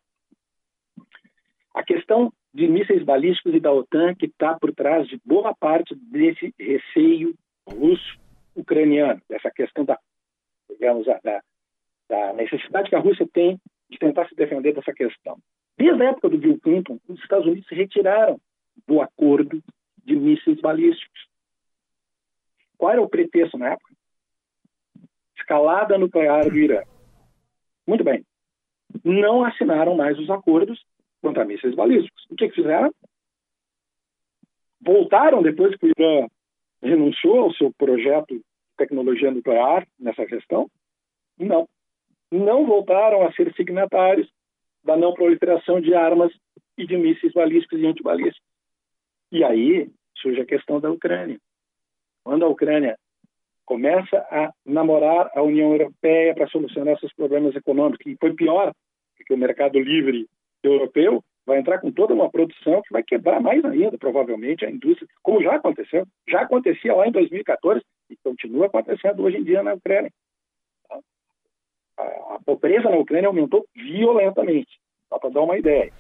A 1.75 1.83
questão 1.83 2.33
de 2.55 2.67
mísseis 2.69 3.03
balísticos 3.03 3.55
e 3.55 3.61
da 3.61 3.73
OTAN 3.73 4.15
que 4.15 4.27
está 4.27 4.59
por 4.59 4.73
trás 4.73 5.07
de 5.09 5.21
boa 5.25 5.55
parte 5.55 5.95
desse 5.95 6.55
receio 6.59 7.35
russo-ucraniano, 7.69 9.21
dessa 9.29 9.51
questão 9.51 9.85
da, 9.85 9.99
digamos, 10.71 11.05
da, 11.07 11.43
da 12.09 12.33
necessidade 12.33 12.89
que 12.89 12.97
a 12.97 13.01
Rússia 13.01 13.29
tem 13.33 13.61
de 13.91 13.99
tentar 13.99 14.27
se 14.29 14.35
defender 14.35 14.73
dessa 14.73 14.93
questão. 14.93 15.37
Desde 15.77 16.03
a 16.03 16.11
época 16.11 16.31
do 16.31 16.39
Bill 16.39 16.59
Clinton, 16.61 16.99
os 17.07 17.21
Estados 17.21 17.47
Unidos 17.47 17.69
se 17.69 17.75
retiraram 17.75 18.41
do 18.87 19.03
acordo 19.03 19.63
de 20.07 20.15
mísseis 20.15 20.61
balísticos. 20.61 21.29
Qual 22.79 22.93
era 22.93 23.03
o 23.03 23.09
pretexto 23.09 23.59
na 23.59 23.73
época? 23.73 23.95
Escalada 25.37 25.99
nuclear 25.99 26.49
do 26.49 26.57
Irã. 26.57 26.83
Muito 27.87 28.05
bem. 28.05 28.25
Não 29.05 29.45
assinaram 29.45 29.97
mais 29.97 30.19
os 30.19 30.31
acordos 30.31 30.83
contra 31.21 31.45
mísseis 31.45 31.75
balísticos. 31.75 32.25
O 32.31 32.37
que, 32.37 32.49
que 32.49 32.55
fizeram? 32.55 32.93
Voltaram 34.81 35.43
depois 35.43 35.77
que 35.77 35.87
o 35.87 35.93
Irã 35.99 36.29
renunciou 36.81 37.41
ao 37.41 37.55
seu 37.55 37.73
projeto 37.73 38.35
de 38.35 38.43
tecnologia 38.77 39.31
nuclear 39.31 39.87
nessa 39.99 40.25
questão? 40.25 40.71
Não. 41.37 41.69
Não 42.31 42.65
voltaram 42.67 43.27
a 43.27 43.33
ser 43.33 43.53
signatários 43.55 44.31
da 44.85 44.97
não 44.97 45.15
proliferação 45.15 45.81
de 45.81 45.95
armas 45.95 46.33
e 46.79 46.87
de 46.87 46.97
mísseis 46.97 47.33
balísticos 47.33 47.81
e 47.81 47.87
antibalísticos. 47.87 48.46
E 49.31 49.45
aí 49.45 49.91
surge 50.17 50.41
a 50.41 50.47
questão 50.47 50.81
da 50.81 50.91
Ucrânia. 50.91 51.39
Quando 52.25 52.45
a 52.45 52.49
Ucrânia 52.49 52.97
começa 53.65 54.19
a 54.31 54.53
namorar 54.65 55.31
a 55.35 55.43
União 55.43 55.73
Europeia 55.73 56.35
para 56.35 56.47
solucionar 56.49 56.99
seus 56.99 57.13
problemas 57.15 57.55
econômicos, 57.55 58.07
e 58.07 58.17
foi 58.19 58.33
pior, 58.35 58.73
porque 59.17 59.35
o 59.35 59.39
mercado 59.39 59.79
livre 59.79 60.27
europeu 60.63 61.23
vai 61.45 61.59
entrar 61.59 61.79
com 61.79 61.93
toda 61.93 62.15
uma 62.15 62.31
produção 62.31 62.83
que 62.83 62.93
vai 62.93 63.03
quebrar 63.03 63.41
mais 63.41 63.65
ainda, 63.65 63.97
provavelmente, 63.97 64.65
a 64.65 64.71
indústria, 64.71 65.09
como 65.23 65.43
já 65.43 65.55
aconteceu. 65.55 66.05
Já 66.29 66.43
acontecia 66.43 66.95
lá 66.95 67.07
em 67.07 67.13
2014 67.13 67.83
e 68.11 68.17
continua 68.17 68.67
acontecendo 68.67 69.23
hoje 69.23 69.39
em 69.39 69.45
dia 69.45 69.63
na 69.63 69.75
Ucrânia. 69.75 70.11
A, 71.99 72.39
pobreza 72.45 72.91
na 72.91 72.99
Ucrânia 72.99 73.29
aumentou 73.29 73.65
violentamente, 73.75 74.79
só 75.09 75.19
para 75.19 75.31
dar 75.31 75.43
uma 75.43 75.57
ideia. 75.57 75.93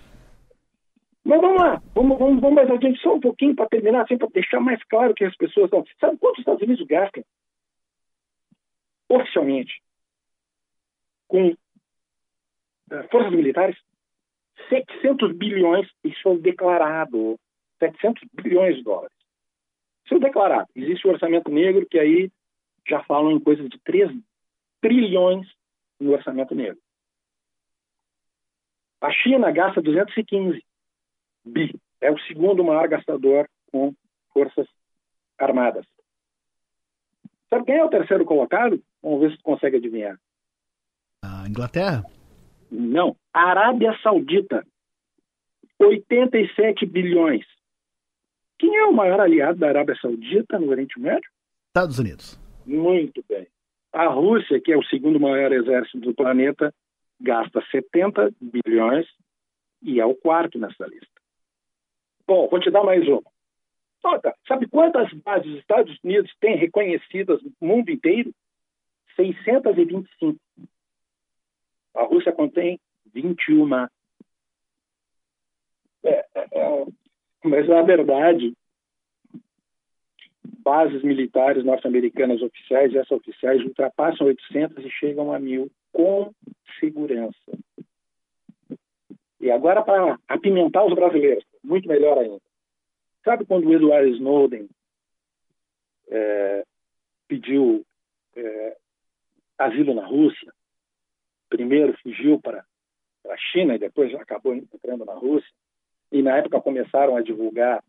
Mas 1.26 1.40
vamos 1.40 1.60
lá, 1.60 1.82
vamos, 1.92 2.18
vamos, 2.20 2.40
vamos 2.40 2.54
mais 2.54 2.70
adiante 2.70 3.00
só 3.00 3.14
um 3.14 3.20
pouquinho 3.20 3.56
para 3.56 3.68
terminar, 3.68 4.02
assim, 4.02 4.16
para 4.16 4.28
deixar 4.28 4.60
mais 4.60 4.80
claro 4.84 5.12
que 5.12 5.24
as 5.24 5.36
pessoas 5.36 5.64
estão. 5.64 5.84
Sabe 5.98 6.16
quanto 6.18 6.34
os 6.34 6.38
Estados 6.38 6.62
Unidos 6.62 6.86
gastam 6.86 7.24
oficialmente 9.08 9.82
com 11.26 11.48
uh, 11.48 13.08
forças 13.10 13.32
militares? 13.32 13.76
700 14.68 15.36
bilhões, 15.36 15.90
isso 16.04 16.28
é 16.28 16.36
declarado, 16.38 17.36
700 17.80 18.22
bilhões 18.32 18.76
de 18.76 18.84
dólares. 18.84 19.16
Isso 20.04 20.14
é 20.14 20.20
declarado. 20.20 20.68
Existe 20.76 21.08
o 21.08 21.10
orçamento 21.10 21.50
negro, 21.50 21.88
que 21.90 21.98
aí 21.98 22.30
já 22.88 23.02
falam 23.02 23.32
em 23.32 23.40
coisas 23.40 23.68
de 23.68 23.80
3 23.80 24.12
trilhões 24.80 25.44
no 25.98 26.12
orçamento 26.12 26.54
negro. 26.54 26.78
A 29.00 29.10
China 29.10 29.50
gasta 29.50 29.82
215 29.82 30.64
bi. 31.46 31.74
É 32.00 32.10
o 32.10 32.18
segundo 32.20 32.64
maior 32.64 32.88
gastador 32.88 33.48
com 33.70 33.94
forças 34.32 34.66
armadas. 35.38 35.86
Sabe 37.48 37.64
quem 37.64 37.76
é 37.76 37.84
o 37.84 37.90
terceiro 37.90 38.24
colocado? 38.24 38.82
Vamos 39.02 39.20
ver 39.20 39.30
se 39.30 39.36
tu 39.38 39.42
consegue 39.42 39.76
adivinhar. 39.76 40.18
A 41.22 41.48
Inglaterra? 41.48 42.04
Não. 42.70 43.16
A 43.32 43.50
Arábia 43.50 43.96
Saudita. 44.02 44.66
87 45.78 46.86
bilhões. 46.86 47.44
Quem 48.58 48.74
é 48.76 48.84
o 48.84 48.92
maior 48.92 49.20
aliado 49.20 49.58
da 49.58 49.68
Arábia 49.68 49.96
Saudita 50.00 50.58
no 50.58 50.70
Oriente 50.70 50.98
Médio? 50.98 51.30
Estados 51.68 51.98
Unidos. 51.98 52.40
Muito 52.64 53.22
bem. 53.28 53.46
A 53.92 54.08
Rússia, 54.08 54.60
que 54.60 54.72
é 54.72 54.76
o 54.76 54.84
segundo 54.84 55.20
maior 55.20 55.52
exército 55.52 56.00
do 56.00 56.14
planeta, 56.14 56.74
gasta 57.20 57.62
70 57.70 58.30
bilhões 58.40 59.06
e 59.82 60.00
é 60.00 60.04
o 60.04 60.14
quarto 60.14 60.58
nessa 60.58 60.86
lista. 60.86 61.15
Bom, 62.26 62.48
vou 62.48 62.60
te 62.60 62.70
dar 62.70 62.82
mais 62.82 63.06
uma. 63.06 63.22
Sabe 64.46 64.68
quantas 64.68 65.12
bases 65.14 65.52
os 65.52 65.58
Estados 65.58 65.98
Unidos 66.02 66.32
têm 66.40 66.56
reconhecidas 66.56 67.40
no 67.42 67.52
mundo 67.60 67.90
inteiro? 67.90 68.32
625. 69.16 70.38
A 71.94 72.02
Rússia 72.04 72.32
contém 72.32 72.78
21. 73.12 73.74
É, 73.74 73.88
é, 76.04 76.26
é, 76.34 76.86
mas, 77.44 77.68
na 77.68 77.82
verdade, 77.82 78.54
bases 80.58 81.02
militares 81.02 81.64
norte-americanas 81.64 82.42
oficiais 82.42 82.94
essas 82.94 83.18
oficiais 83.18 83.62
ultrapassam 83.64 84.26
800 84.26 84.84
e 84.84 84.90
chegam 84.90 85.32
a 85.32 85.38
mil 85.38 85.70
com 85.92 86.32
segurança. 86.78 87.58
E 89.40 89.50
agora, 89.50 89.82
para 89.82 90.18
apimentar 90.28 90.84
os 90.84 90.94
brasileiros, 90.94 91.44
muito 91.66 91.88
melhor 91.88 92.18
ainda. 92.18 92.40
Sabe 93.24 93.44
quando 93.44 93.66
o 93.66 93.74
Edward 93.74 94.10
Snowden 94.12 94.68
é, 96.08 96.64
pediu 97.28 97.84
é, 98.36 98.76
asilo 99.58 99.94
na 99.94 100.06
Rússia? 100.06 100.52
primeiro 101.48 101.96
fugiu 102.02 102.40
para 102.40 102.64
a 103.28 103.36
China 103.36 103.74
e 103.74 103.78
depois 103.78 104.14
acabou 104.14 104.54
entrando 104.54 105.04
na 105.04 105.14
Rússia. 105.14 105.50
E 106.12 106.22
na 106.22 106.36
época 106.36 106.60
começaram 106.60 107.16
a 107.16 107.22
divulgar 107.22 107.82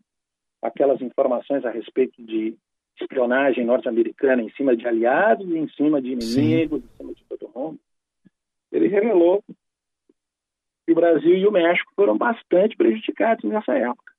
aquelas 0.60 1.00
informações 1.00 1.64
a 1.64 1.70
respeito 1.70 2.20
de 2.22 2.56
espionagem 3.00 3.64
norte-americana 3.64 4.42
em 4.42 4.50
cima 4.50 4.76
de 4.76 4.86
aliados, 4.86 5.48
em 5.48 5.68
cima 5.68 6.02
de 6.02 6.12
inimigos, 6.12 6.80
Sim. 6.80 6.88
em 6.88 6.96
cima 6.96 7.14
de 7.14 7.24
todo 7.24 7.50
mundo. 7.54 7.78
Ele 8.72 8.88
revelou 8.88 9.42
que 10.88 10.92
o 10.92 10.94
Brasil 10.94 11.36
e 11.36 11.46
o 11.46 11.52
México 11.52 11.92
foram 11.94 12.16
bastante 12.16 12.74
prejudicados 12.74 13.44
nessa 13.44 13.76
época. 13.76 14.10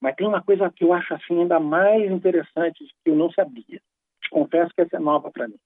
Mas 0.00 0.14
tem 0.14 0.24
uma 0.24 0.40
coisa 0.40 0.70
que 0.70 0.84
eu 0.84 0.92
acho 0.92 1.12
assim 1.14 1.40
ainda 1.40 1.58
mais 1.58 2.08
interessante 2.08 2.84
que 3.02 3.10
eu 3.10 3.16
não 3.16 3.28
sabia. 3.32 3.80
Te 4.22 4.30
confesso 4.30 4.72
que 4.72 4.82
essa 4.82 4.94
é 4.94 5.00
nova 5.00 5.32
para 5.32 5.48
mim 5.48 5.58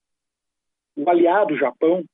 o 0.98 1.08
aliado 1.08 1.56
Japão, 1.56 2.04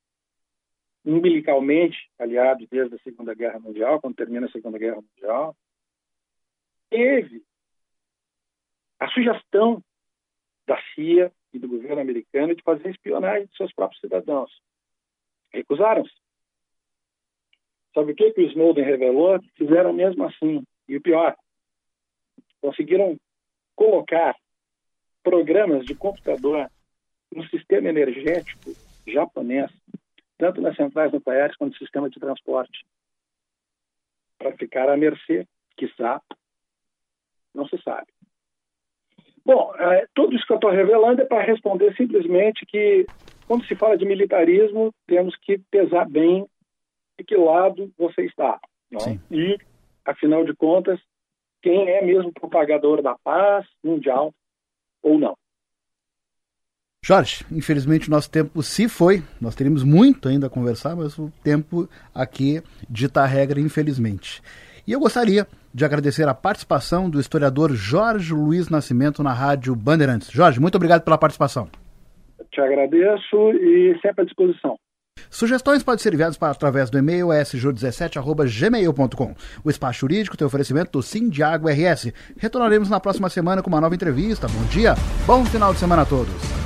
umbilicalmente 1.07 1.96
aliado 2.18 2.66
desde 2.70 2.96
a 2.96 2.98
Segunda 2.98 3.35
Guerra 3.35 3.59
Mundial, 3.59 3.98
quando 3.98 4.16
termina 4.16 4.46
a 4.46 4.50
Segunda 4.50 4.79
Guerra 4.79 5.00
Mundial, 5.00 5.57
teve 6.90 7.42
a 9.00 9.09
sugestão 9.09 9.83
da 10.66 10.79
CIA 10.94 11.33
e 11.55 11.59
do 11.59 11.66
governo 11.66 12.03
americano 12.03 12.55
de 12.55 12.62
fazer 12.62 12.90
espionagem 12.90 13.46
de 13.46 13.57
seus 13.57 13.72
próprios 13.72 14.00
cidadãos. 14.03 14.50
Recusaram-se. 15.50 16.24
Sabe 17.94 18.12
o 18.12 18.14
que, 18.14 18.33
que 18.33 18.40
o 18.40 18.46
Snowden 18.48 18.85
revelou? 18.85 19.40
Fizeram 19.57 19.92
mesmo 19.92 20.24
assim. 20.24 20.62
E 20.88 20.96
o 20.96 21.00
pior, 21.00 21.35
conseguiram 22.61 23.16
colocar 23.76 24.37
programas 25.22 25.87
de 25.87 25.94
computador 25.94 26.68
no 27.35 27.46
sistema 27.48 27.88
energético 27.88 28.76
japonês, 29.07 29.70
tanto 30.38 30.61
nas 30.61 30.76
centrais 30.76 31.12
nucleares 31.12 31.57
quanto 31.57 31.72
no 31.72 31.78
sistema 31.78 32.11
de 32.11 32.18
transporte, 32.18 32.85
para 34.38 34.57
ficar 34.57 34.88
à 34.88 34.96
mercê, 34.96 35.46
quiçá, 35.76 36.20
não 37.54 37.66
se 37.68 37.80
sabe. 37.83 38.09
Bom, 39.44 39.74
é, 39.76 40.07
tudo 40.14 40.35
isso 40.35 40.46
que 40.46 40.52
eu 40.52 40.57
estou 40.57 40.70
revelando 40.70 41.22
é 41.22 41.24
para 41.24 41.42
responder 41.42 41.94
simplesmente 41.96 42.64
que, 42.66 43.07
quando 43.46 43.64
se 43.66 43.76
fala 43.76 43.96
de 43.96 44.07
militarismo, 44.07 44.92
temos 45.07 45.37
que 45.37 45.59
pesar 45.70 46.09
bem 46.09 46.46
de 47.18 47.24
que 47.24 47.37
lado 47.37 47.90
você 47.98 48.22
está. 48.22 48.59
E, 49.31 49.59
afinal 50.05 50.44
de 50.44 50.55
contas, 50.55 51.00
quem 51.62 51.88
é 51.88 52.03
mesmo 52.03 52.33
propagador 52.33 53.03
da 53.03 53.16
paz 53.24 53.66
mundial 53.83 54.33
ou 55.03 55.18
não. 55.18 55.35
Jorge, 57.03 57.44
infelizmente 57.53 58.09
o 58.09 58.11
nosso 58.11 58.31
tempo 58.31 58.62
se 58.62 58.88
foi. 58.88 59.22
Nós 59.40 59.55
teríamos 59.55 59.85
muito 59.85 60.29
ainda 60.29 60.46
a 60.46 60.50
conversar, 60.50 60.96
mas 60.96 61.18
o 61.18 61.31
tempo 61.42 61.88
aqui 62.14 62.62
dita 62.88 63.20
a 63.20 63.27
regra, 63.27 63.61
infelizmente. 63.61 64.40
E 64.87 64.92
eu 64.92 65.00
gostaria 65.00 65.46
de 65.72 65.85
agradecer 65.85 66.27
a 66.29 66.35
participação 66.35 67.11
do 67.11 67.20
historiador 67.20 67.72
Jorge 67.72 68.33
Luiz 68.33 68.70
Nascimento 68.70 69.22
na 69.22 69.33
Rádio 69.33 69.74
Bandeirantes. 69.74 70.31
Jorge, 70.31 70.61
muito 70.61 70.77
obrigado 70.77 71.03
pela 71.03 71.18
participação. 71.18 71.68
Te 72.50 72.61
agradeço 72.61 73.50
e 73.53 73.98
sempre 74.00 74.22
à 74.22 74.24
disposição. 74.24 74.79
Sugestões 75.35 75.83
podem 75.83 76.00
ser 76.00 76.14
enviadas 76.14 76.37
para, 76.37 76.53
através 76.53 76.90
do 76.90 76.96
e-mail 76.96 77.27
sju17.gmail.com. 77.27 79.35
O 79.64 79.70
Espaço 79.70 80.00
Jurídico 80.00 80.37
tem 80.37 80.46
oferecimento 80.46 80.92
do 80.92 81.03
Sim 81.03 81.29
Diago 81.29 81.68
RS. 81.68 82.12
Retornaremos 82.37 82.88
na 82.88 83.00
próxima 83.00 83.29
semana 83.29 83.61
com 83.61 83.68
uma 83.68 83.81
nova 83.81 83.96
entrevista. 83.96 84.46
Bom 84.46 84.62
dia, 84.66 84.94
bom 85.27 85.44
final 85.44 85.72
de 85.72 85.81
semana 85.81 86.03
a 86.03 86.07
todos. 86.07 86.63